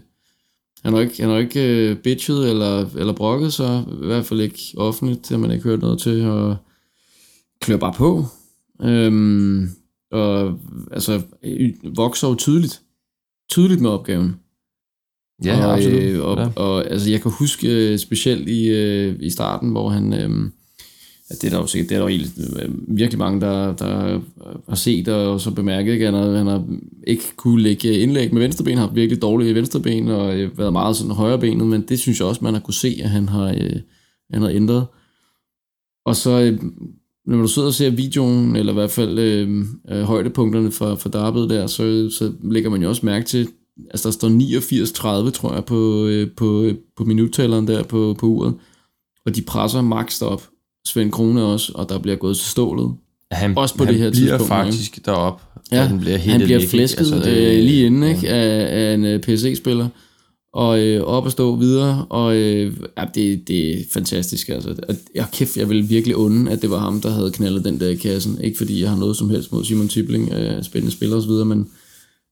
[0.84, 4.42] han har ikke, han har ikke øh, bitchet eller, eller brokket sig, i hvert fald
[4.42, 6.58] ikke offentligt, det har man ikke hørt noget til, og
[7.62, 8.26] klør bare på.
[8.82, 9.70] Øhm,
[10.12, 10.60] og
[10.92, 12.82] altså, øh, vokser jo tydeligt,
[13.52, 14.36] tydeligt med opgaven.
[15.46, 16.04] ja, og, absolut.
[16.04, 16.44] Øh, og, ja.
[16.44, 16.52] ja.
[16.56, 18.72] og altså, jeg kan huske specielt i,
[19.26, 20.14] i starten, hvor han...
[20.14, 20.50] Øh,
[21.32, 23.76] at det er der jo sikkert, det er der jo helt, øh, virkelig mange, der,
[23.76, 24.22] der øh,
[24.70, 26.06] har set og så bemærket, ikke?
[26.06, 26.64] Han, har, han har
[27.08, 31.12] ikke kunne lægge indlæg med venstreben, har virkelig dårlige venstreben og øh, været meget sådan
[31.12, 33.80] højrebenet, men det synes jeg også, man har kunne se, at han har, øh,
[34.34, 34.86] han har ændret.
[36.06, 36.58] Og så,
[37.26, 41.10] når du sidder og ser videoen, eller i hvert fald øh, øh, højdepunkterne fra, fra
[41.10, 43.48] derbyet der, så, så lægger man jo også mærke til,
[43.92, 48.26] altså der står 89-30, tror jeg, på, øh, på, øh, på minuttælleren der på, på
[48.26, 48.54] uret,
[49.26, 50.51] og de presser max op.
[50.88, 52.92] Svend Krone også, og der bliver gået til stålet.
[53.32, 56.42] Han, også på han det her bliver tidspunkt, faktisk derop, Ja, den bliver helt Han
[56.42, 56.70] bliver væk, ikke?
[56.70, 59.88] flæsket altså, det, øh, lige inden ikke, af, af en øh, PC-spiller,
[60.54, 64.50] og øh, op og stå videre, og øh, ja, det, det er fantastisk.
[64.50, 64.76] Altså.
[64.90, 67.80] Og, ja, kæft, jeg ville virkelig unde, at det var ham, der havde knaldet den
[67.80, 68.38] der i kassen.
[68.44, 71.48] Ikke fordi jeg har noget som helst mod Simon Tibling, øh, spændende spiller osv., men,
[71.48, 71.68] men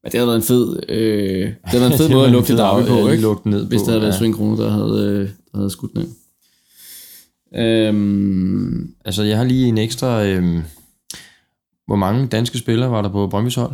[0.05, 2.59] det havde været en fed, øh, det havde været en fed måde at lukke det
[2.59, 3.49] af- på, ikke?
[3.49, 4.17] ned hvis på, det havde været ja.
[4.17, 6.01] Svend Krone, der havde, øh, der havde skudt den.
[6.01, 6.09] ind.
[7.55, 10.25] Øhm, Altså, jeg har lige en ekstra...
[10.25, 10.61] Øhm,
[11.87, 13.73] hvor mange danske spillere var der på Brøndby's hold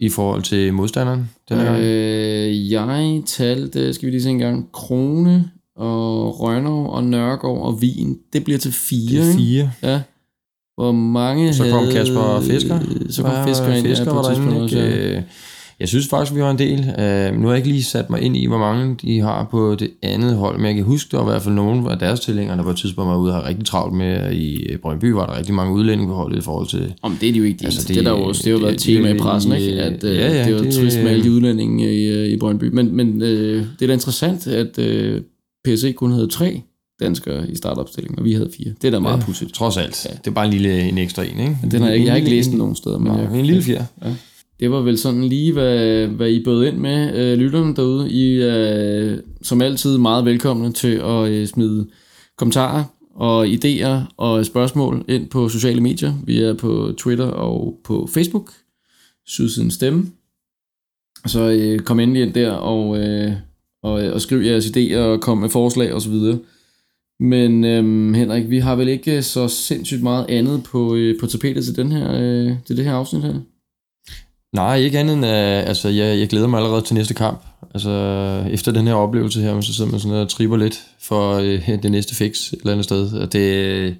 [0.00, 1.80] i forhold til modstanderen denne gang?
[1.82, 7.80] Øh, jeg talte, skal vi lige se en gang, Krone og Rønner og Nørgaard og
[7.82, 8.18] Vin.
[8.32, 9.38] Det bliver til fire, Det er ikke?
[9.38, 9.72] fire.
[9.82, 10.00] Ja.
[10.76, 11.92] Hvor mange Så kom havde...
[11.92, 12.80] Kasper Fisker.
[13.10, 15.12] Så kom Fisker ind Fisker ja, på var tidspunkt derinde, også, ikke?
[15.12, 15.22] ja.
[15.78, 16.78] Øh, Jeg synes faktisk, vi har en del.
[16.78, 19.74] Uh, nu har jeg ikke lige sat mig ind i, hvor mange de har på
[19.74, 22.20] det andet hold, men jeg kan huske, der var i hvert fald nogen af deres
[22.20, 25.26] tilhængere, der på et tidspunkt var ude og har rigtig travlt med, i Brøndby var
[25.26, 26.94] der rigtig mange udlændinge på holdet i forhold til...
[27.02, 28.56] Om det er de jo ikke de altså, det, det, der jo, det har jo
[28.56, 29.82] været det, tema i pressen, ikke?
[29.82, 32.64] At, ja, ja, det er jo trist med alle de udlændinge i, i Brøndby.
[32.64, 35.20] Men, men øh, det er da interessant, at øh,
[35.64, 36.62] PSC kun havde tre
[37.00, 38.72] danskere i startopstillingen, og vi havde fire.
[38.82, 39.54] Det er da meget ja, pudsigt.
[39.54, 40.06] Trods alt.
[40.10, 40.14] Ja.
[40.16, 41.58] Det er bare en lille en ekstra en, ikke?
[41.62, 42.98] Men den har jeg, jeg har ikke læst den nogen steder.
[42.98, 43.84] Men Nej, jeg, en lille fjer.
[44.04, 44.10] Ja.
[44.60, 48.10] Det var vel sådan lige, hvad, hvad I bød ind med, øh, lytterne derude.
[48.10, 51.86] I er øh, som altid meget velkomne til at øh, smide
[52.36, 52.84] kommentarer
[53.14, 56.14] og idéer og spørgsmål ind på sociale medier.
[56.24, 58.52] Vi er på Twitter og på Facebook.
[59.26, 60.06] Sydsiden Stemme.
[61.26, 63.32] Så øh, kom endelig ind der og, øh,
[63.82, 66.14] og, øh, og skriv jeres idéer og kom med forslag osv.
[67.20, 71.26] Men øhm, Henrik, vi har vel ikke øh, så sindssygt meget andet på, øh, på
[71.26, 73.34] tapetet til, den her, øh, til det her afsnit her?
[74.52, 77.44] Nej, ikke andet end, uh, altså jeg, jeg glæder mig allerede til næste kamp.
[77.74, 77.90] Altså
[78.50, 81.90] efter den her oplevelse her, så sidder man sådan og tripper lidt for uh, det
[81.90, 83.12] næste fix et eller andet sted.
[83.12, 83.96] Og det,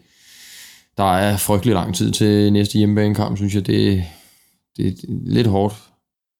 [0.96, 3.66] der er frygtelig lang tid til næste hjemmebanekamp, synes jeg.
[3.66, 4.04] Det,
[4.76, 5.74] det er lidt hårdt,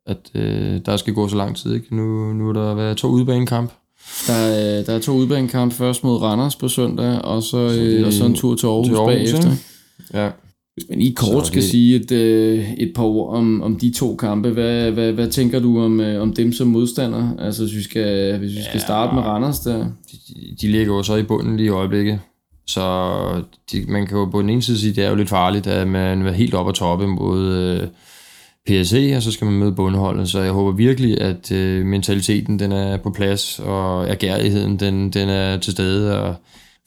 [0.06, 0.40] at uh,
[0.86, 1.74] der skal gå så lang tid.
[1.74, 1.96] Ikke?
[1.96, 3.72] Nu, nu er der været to udbanekamp.
[4.26, 8.04] Der er, der er to udbanekamp først mod Randers på søndag, og så, så, det,
[8.04, 9.50] og så en tur til Aarhus, til Aarhus bagefter.
[10.14, 10.30] Ja.
[10.78, 11.70] Hvis man lige kort skal det...
[11.70, 15.60] sige et, øh, et par ord om, om de to kampe, hvad, hvad, hvad tænker
[15.60, 17.36] du om, øh, om dem som modstander?
[17.38, 19.78] Altså hvis vi skal, hvis vi skal ja, starte med Randers der.
[19.78, 22.20] De, de ligger jo så i bunden lige i øjeblikket.
[22.66, 23.20] Så
[23.72, 25.66] de, man kan jo på den ene side sige, at det er jo lidt farligt,
[25.66, 27.88] at man er helt op og toppe mod øh,
[28.66, 30.28] PSC, og så skal man møde bundholdet.
[30.28, 35.28] Så jeg håber virkelig, at øh, mentaliteten den er på plads, og ergærigheden den, den
[35.28, 36.34] er til stede, og,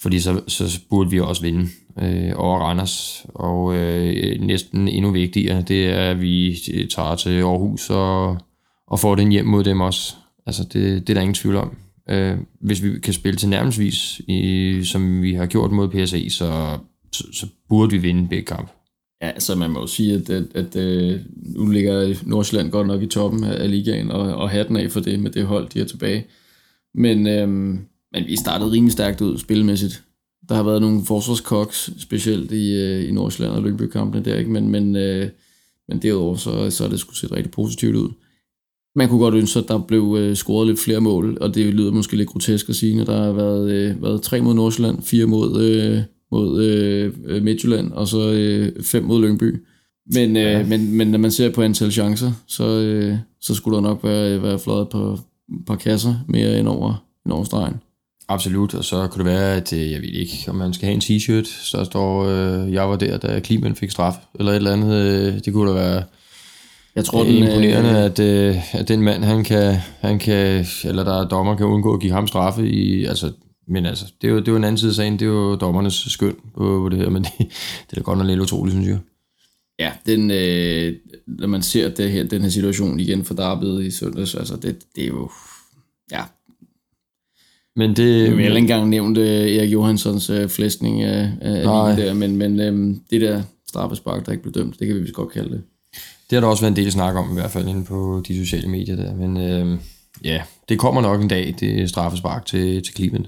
[0.02, 1.70] fordi så, så burde vi også vinde
[2.02, 3.26] øh, over Randers.
[3.30, 8.38] Og øh, næsten endnu vigtigere, det er, at vi øh, tager til Aarhus og,
[8.88, 10.16] og får den hjem mod dem også.
[10.46, 11.78] Altså, det, det er der ingen tvivl om.
[12.10, 16.78] Øh, hvis vi kan spille til nærmestvis, i, som vi har gjort mod PSA, så,
[17.12, 18.72] så, så burde vi vinde begge kamp.
[19.22, 23.02] Ja, altså man må jo sige, at, at, at, at nu ligger Nordsjælland godt nok
[23.02, 25.86] i toppen af ligaen, og, og hatten af for det med det hold, de er
[25.86, 26.26] tilbage.
[26.96, 27.80] Men, øhm,
[28.14, 30.04] men vi startede rimelig stærkt ud spilmæssigt.
[30.50, 34.52] Der har været nogle forsvarskoks, specielt i, øh, i Nordsjælland og Lyngby-kampene der, ikke?
[34.52, 35.30] Men, men, øh,
[35.88, 38.10] men derudover, så, så er det skulle set rigtig positivt ud.
[38.96, 41.92] Man kunne godt ønske, at der blev øh, scoret lidt flere mål, og det lyder
[41.92, 45.26] måske lidt grotesk at sige, når der har været, øh, været tre mod Nordsjælland, fire
[45.26, 46.00] mod, øh,
[46.32, 49.64] mod øh, Midtjylland, og så øh, fem mod Lyngby.
[50.14, 50.66] Men, øh, ja.
[50.66, 54.44] men, men når man ser på antal chancer, så, øh, så skulle der nok være,
[54.44, 55.20] være fløjet på et
[55.68, 57.76] par kasser mere end over, end over stregen.
[58.28, 60.94] Absolut, og så kunne det være, at øh, jeg ved ikke, om man skal have
[60.94, 64.74] en t-shirt, så står, øh, jeg var der, da Kliman fik straf, eller et eller
[64.74, 64.94] andet.
[64.96, 66.04] Øh, det kunne da være
[66.96, 70.66] jeg tror, det er imponerende, øh, at, øh, at den mand, han kan, han kan,
[70.84, 73.32] eller der er dommer, kan undgå at give ham straffe i, altså,
[73.68, 75.30] men altså, det er jo, det er jo en anden side af sagen, det er
[75.30, 78.40] jo dommernes skøn på, på det her, men det, det er da godt nok lidt
[78.40, 79.00] utroligt, synes jeg.
[79.80, 80.96] Ja, den, øh,
[81.28, 84.78] når man ser det her, den her situation igen for Darby'et i søndags, altså det,
[84.96, 85.32] det er jo,
[86.12, 86.24] ja,
[87.76, 88.38] men det...
[88.38, 92.60] Vi har ikke engang nævnt uh, Erik Johanssons uh, flæstning af, af der, men, men
[92.60, 95.62] um, det der straffespark, der ikke blev dømt, det kan vi vist godt kalde det.
[96.30, 98.46] Det har der også været en del snak om, i hvert fald inde på de
[98.46, 99.80] sociale medier der, men uh,
[100.24, 103.26] ja, det kommer nok en dag, det straffespark til, til Cleveland.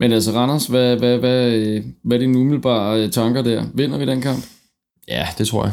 [0.00, 1.50] Men altså, Randers, hvad, hvad, hvad,
[2.04, 3.64] hvad er dine umiddelbare tanker der?
[3.74, 4.44] Vinder vi den kamp?
[5.08, 5.72] Ja, det tror jeg.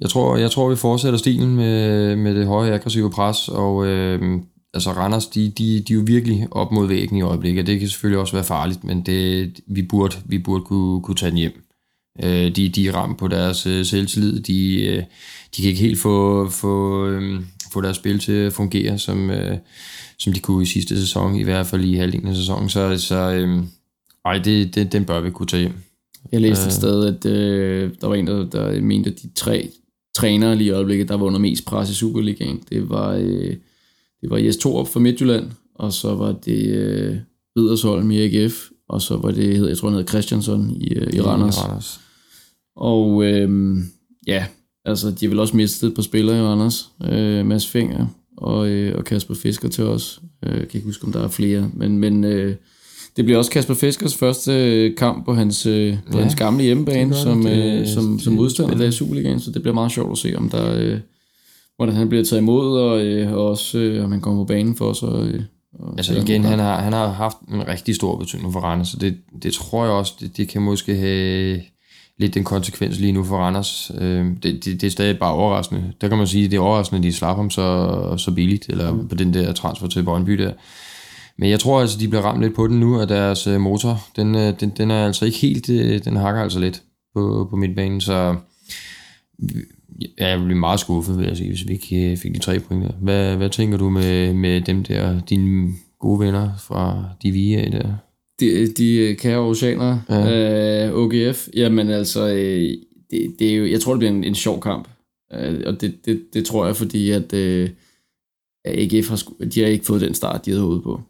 [0.00, 4.40] Jeg tror, jeg tror vi fortsætter stilen med, med det høje aggressive pres, og øh,
[4.76, 7.66] altså Randers, de, de, de er jo virkelig op mod væggen i øjeblikket.
[7.66, 11.30] Det kan selvfølgelig også være farligt, men det, vi, burde, vi burde kunne, kunne tage
[11.30, 11.62] den hjem.
[12.22, 14.40] Øh, de, de er ramt på deres øh, selvtillid.
[14.40, 15.02] De, øh,
[15.56, 17.40] de kan ikke helt få, få, øh,
[17.72, 19.58] få deres spil til at fungere, som, øh,
[20.18, 22.68] som de kunne i sidste sæson, i hvert fald i halvdelen af sæsonen.
[22.68, 23.62] Så, så øh,
[24.24, 25.74] ej, det, det, den bør vi kunne tage hjem.
[26.32, 26.72] Jeg læste et øh.
[26.72, 29.70] sted, at øh, der var en, der, der mente, at de tre
[30.16, 33.12] trænere lige i øjeblikket, der var under mest pres i Superligaen, det var...
[33.20, 33.56] Øh,
[34.20, 37.16] det var Jes Torup fra Midtjylland, og så var det øh,
[37.58, 41.20] Ridersholm i AGF, og så var det, jeg tror han hed Christiansson i, øh, i
[41.20, 41.58] Randers.
[41.58, 42.00] Randers.
[42.76, 43.76] Og øh,
[44.26, 44.46] ja,
[44.84, 46.88] altså de har vel også mistet på spillere i Randers.
[47.10, 48.06] Øh, Mads Finger
[48.36, 50.20] og, øh, og Kasper Fisker til os.
[50.46, 52.54] Øh, jeg kan ikke huske, om der er flere, men, men øh,
[53.16, 56.62] det bliver også Kasper Fiskers første øh, kamp på hans, øh, på ja, hans gamle
[56.62, 60.12] hjemmebane som, det, øh, som, som modstander der i Superligaen, så det bliver meget sjovt
[60.12, 60.98] at se, om der, øh,
[61.76, 64.76] hvordan han bliver taget imod, og, øh, og også øh, om han kommer på banen
[64.76, 65.02] for os.
[65.02, 65.42] Og, øh,
[65.78, 68.96] og altså igen, han har, han har haft en rigtig stor betydning for Randers, så
[68.96, 71.62] det, det tror jeg også, det, det kan måske have
[72.18, 73.90] lidt den konsekvens lige nu for Randers.
[73.98, 75.92] Øh, det, det, det er stadig bare overraskende.
[76.00, 78.68] Der kan man sige, at det er overraskende, at de slapper ham så, så billigt,
[78.68, 79.08] eller mm.
[79.08, 80.52] på den der transfer til Brøndby der.
[81.38, 84.00] Men jeg tror altså, de bliver ramt lidt på den nu, og deres øh, motor,
[84.16, 86.82] den, øh, den, den er altså ikke helt, øh, den hakker altså lidt
[87.14, 88.36] på, på midtbanen, så
[90.00, 92.84] ja, jeg bliver meget skuffet, vil jeg sige, hvis vi ikke fik de tre point
[92.84, 92.92] der.
[93.02, 97.94] Hvad, hvad tænker du med, med dem der, dine gode venner fra de VIA der?
[98.40, 100.86] De, de kære oceaner, ja.
[100.86, 102.68] øh, OGF, jamen altså, øh,
[103.10, 104.88] det, det er jo, jeg tror, det bliver en, en sjov kamp.
[105.32, 107.70] Øh, og det, det, det tror jeg, fordi at øh,
[108.64, 111.00] AGF har, de har ikke fået den start, de havde hovedet på.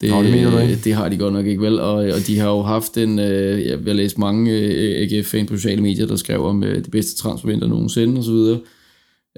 [0.00, 0.80] Det, Nå, det mener du ikke?
[0.84, 3.66] Det har de godt nok ikke vel, og, og de har jo haft en, øh,
[3.66, 7.22] jeg har læst mange øh, AGF-fan på sociale medier, der skrev om øh, det bedste
[7.22, 8.60] transfervinter nogensinde og så videre.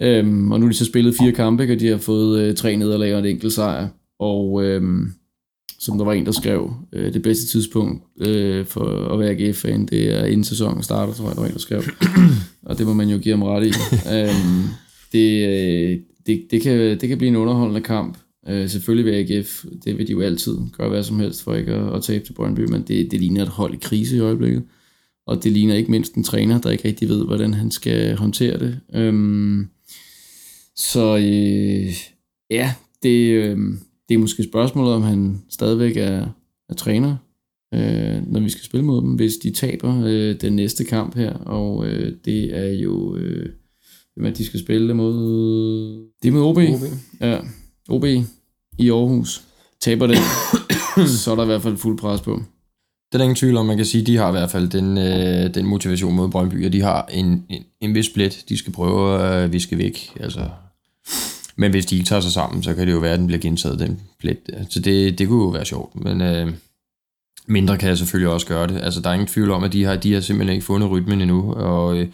[0.01, 2.77] Øhm, og nu har de så spillet fire kampe, og de har fået øh, tre
[2.77, 3.89] nederlag og en enkelt sejr.
[4.19, 5.13] Og øhm,
[5.79, 9.87] som der var en, der skrev, øh, det bedste tidspunkt øh, for at være AGF-fan,
[9.87, 11.83] det er inden sæsonen starter, tror jeg, der var en, der skrev.
[12.69, 13.73] og det må man jo give ham ret i.
[14.17, 14.65] øhm,
[15.13, 18.19] det, øh, det, det, kan, det kan blive en underholdende kamp.
[18.49, 21.73] Øh, selvfølgelig vil AGF, det vil de jo altid gøre hvad som helst for ikke
[21.73, 24.63] at, at tabe til Brøndby, men det, det ligner et hold i krise i øjeblikket.
[25.27, 28.59] Og det ligner ikke mindst en træner, der ikke rigtig ved, hvordan han skal håndtere
[28.59, 28.81] det.
[28.95, 29.67] Øhm,
[30.77, 31.95] så øh,
[32.51, 33.59] ja, det, øh,
[34.09, 36.27] det er måske spørgsmålet, om han stadigvæk er,
[36.69, 37.17] er træner,
[37.75, 41.33] øh, når vi skal spille mod dem, hvis de taber øh, den næste kamp her.
[41.33, 43.49] Og øh, det er jo, øh,
[44.15, 45.15] hvem er de skal spille mod?
[46.23, 46.57] Det er med OB.
[46.57, 46.83] OB.
[47.21, 47.39] Ja,
[47.89, 48.05] OB
[48.79, 49.43] i Aarhus.
[49.81, 50.19] Taber det,
[51.23, 52.43] så er der i hvert fald fuld pres på.
[53.13, 54.99] Det er der ingen tvivl om, man kan sige, de har i hvert fald den,
[54.99, 58.73] øh, den motivation mod Brøndby, og de har en, en, en vis blæt, de skal
[58.73, 60.13] prøve at øh, viske væk.
[60.21, 60.49] Altså,
[61.57, 63.41] men hvis de ikke tager sig sammen, så kan det jo være, at den bliver
[63.41, 64.67] gentaget, den plet.
[64.71, 66.53] Så det, det kunne jo være sjovt, men øh,
[67.47, 68.81] mindre kan jeg selvfølgelig også gøre det.
[68.83, 71.21] Altså, der er ingen tvivl om, at de har, de har simpelthen ikke fundet rytmen
[71.21, 72.09] endnu, og øh,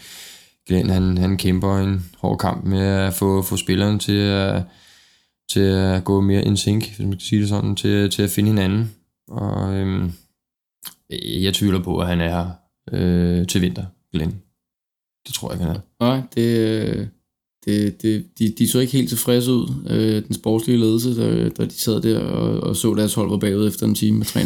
[0.68, 4.62] Glenn, han, han kæmper en hård kamp med at få, få spilleren til at,
[5.51, 8.30] til at gå mere in sync, hvis man kan sige det sådan, til, til at
[8.30, 8.94] finde hinanden.
[9.28, 10.11] Og øh,
[11.42, 12.51] jeg tvivler på, at han er her
[12.92, 14.34] øh, til vinter, Glenn.
[15.26, 15.80] Det tror jeg, han er.
[16.01, 17.11] Nej, det,
[17.64, 21.64] det, det, de, de så ikke helt tilfredse ud, øh, den sportslige ledelse, da, da
[21.64, 24.40] de sad der og, og så deres hold var bagud efter en time med 3-0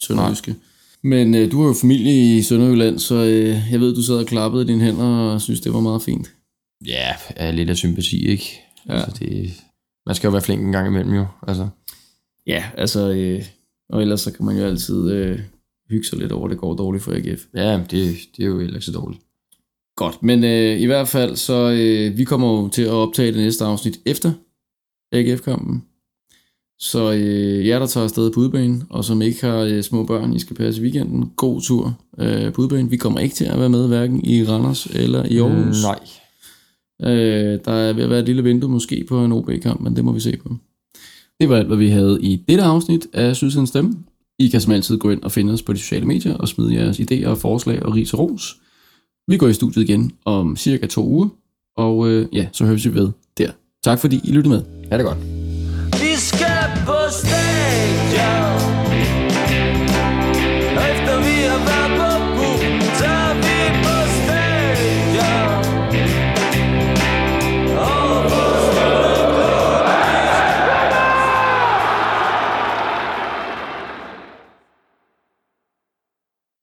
[0.00, 0.54] Sønderjyske.
[1.02, 4.26] Men øh, du har jo familie i Sønderjylland, så øh, jeg ved, du sad og
[4.26, 6.34] klappede i dine hænder og synes, det var meget fint.
[6.86, 8.60] Ja, er lidt af sympati, ikke?
[8.88, 8.94] Ja.
[8.94, 9.52] Altså, det,
[10.06, 11.26] man skal jo være flink en gang imellem jo.
[11.48, 11.68] Altså.
[12.46, 13.42] Ja, altså, øh,
[13.88, 15.40] og ellers så kan man jo altid øh,
[15.90, 17.40] hygge sig lidt over, at det går dårligt for AGF.
[17.54, 19.22] Ja, det, det er jo heller ikke så dårligt.
[19.96, 23.40] Godt, men øh, i hvert fald, så øh, vi kommer jo til at optage det
[23.40, 24.32] næste afsnit efter
[25.12, 25.84] AGF-kampen.
[26.78, 30.32] Så øh, jer, der tager afsted på udbanen, og som ikke har øh, små børn,
[30.32, 32.90] I skal passe weekenden, god tur øh, på udbanen.
[32.90, 35.76] Vi kommer ikke til at være med, hverken i Randers eller i Aarhus.
[35.76, 35.98] Mm, nej.
[37.02, 40.04] Øh, der er ved at være et lille vindue måske på en OB-kamp, men det
[40.04, 40.56] må vi se på.
[41.40, 43.94] Det var alt, hvad vi havde i dette afsnit af Sydsidens Stemme.
[44.38, 46.74] I kan som altid gå ind og finde os på de sociale medier og smide
[46.74, 48.56] jeres idéer og forslag og ris og ros.
[49.28, 51.28] Vi går i studiet igen om cirka to uger,
[51.76, 53.50] og øh, ja, så høres vi ved der.
[53.84, 54.62] Tak fordi I lyttede med.
[54.90, 55.18] Ha' det godt.
[55.92, 58.43] Vi skal på stadion.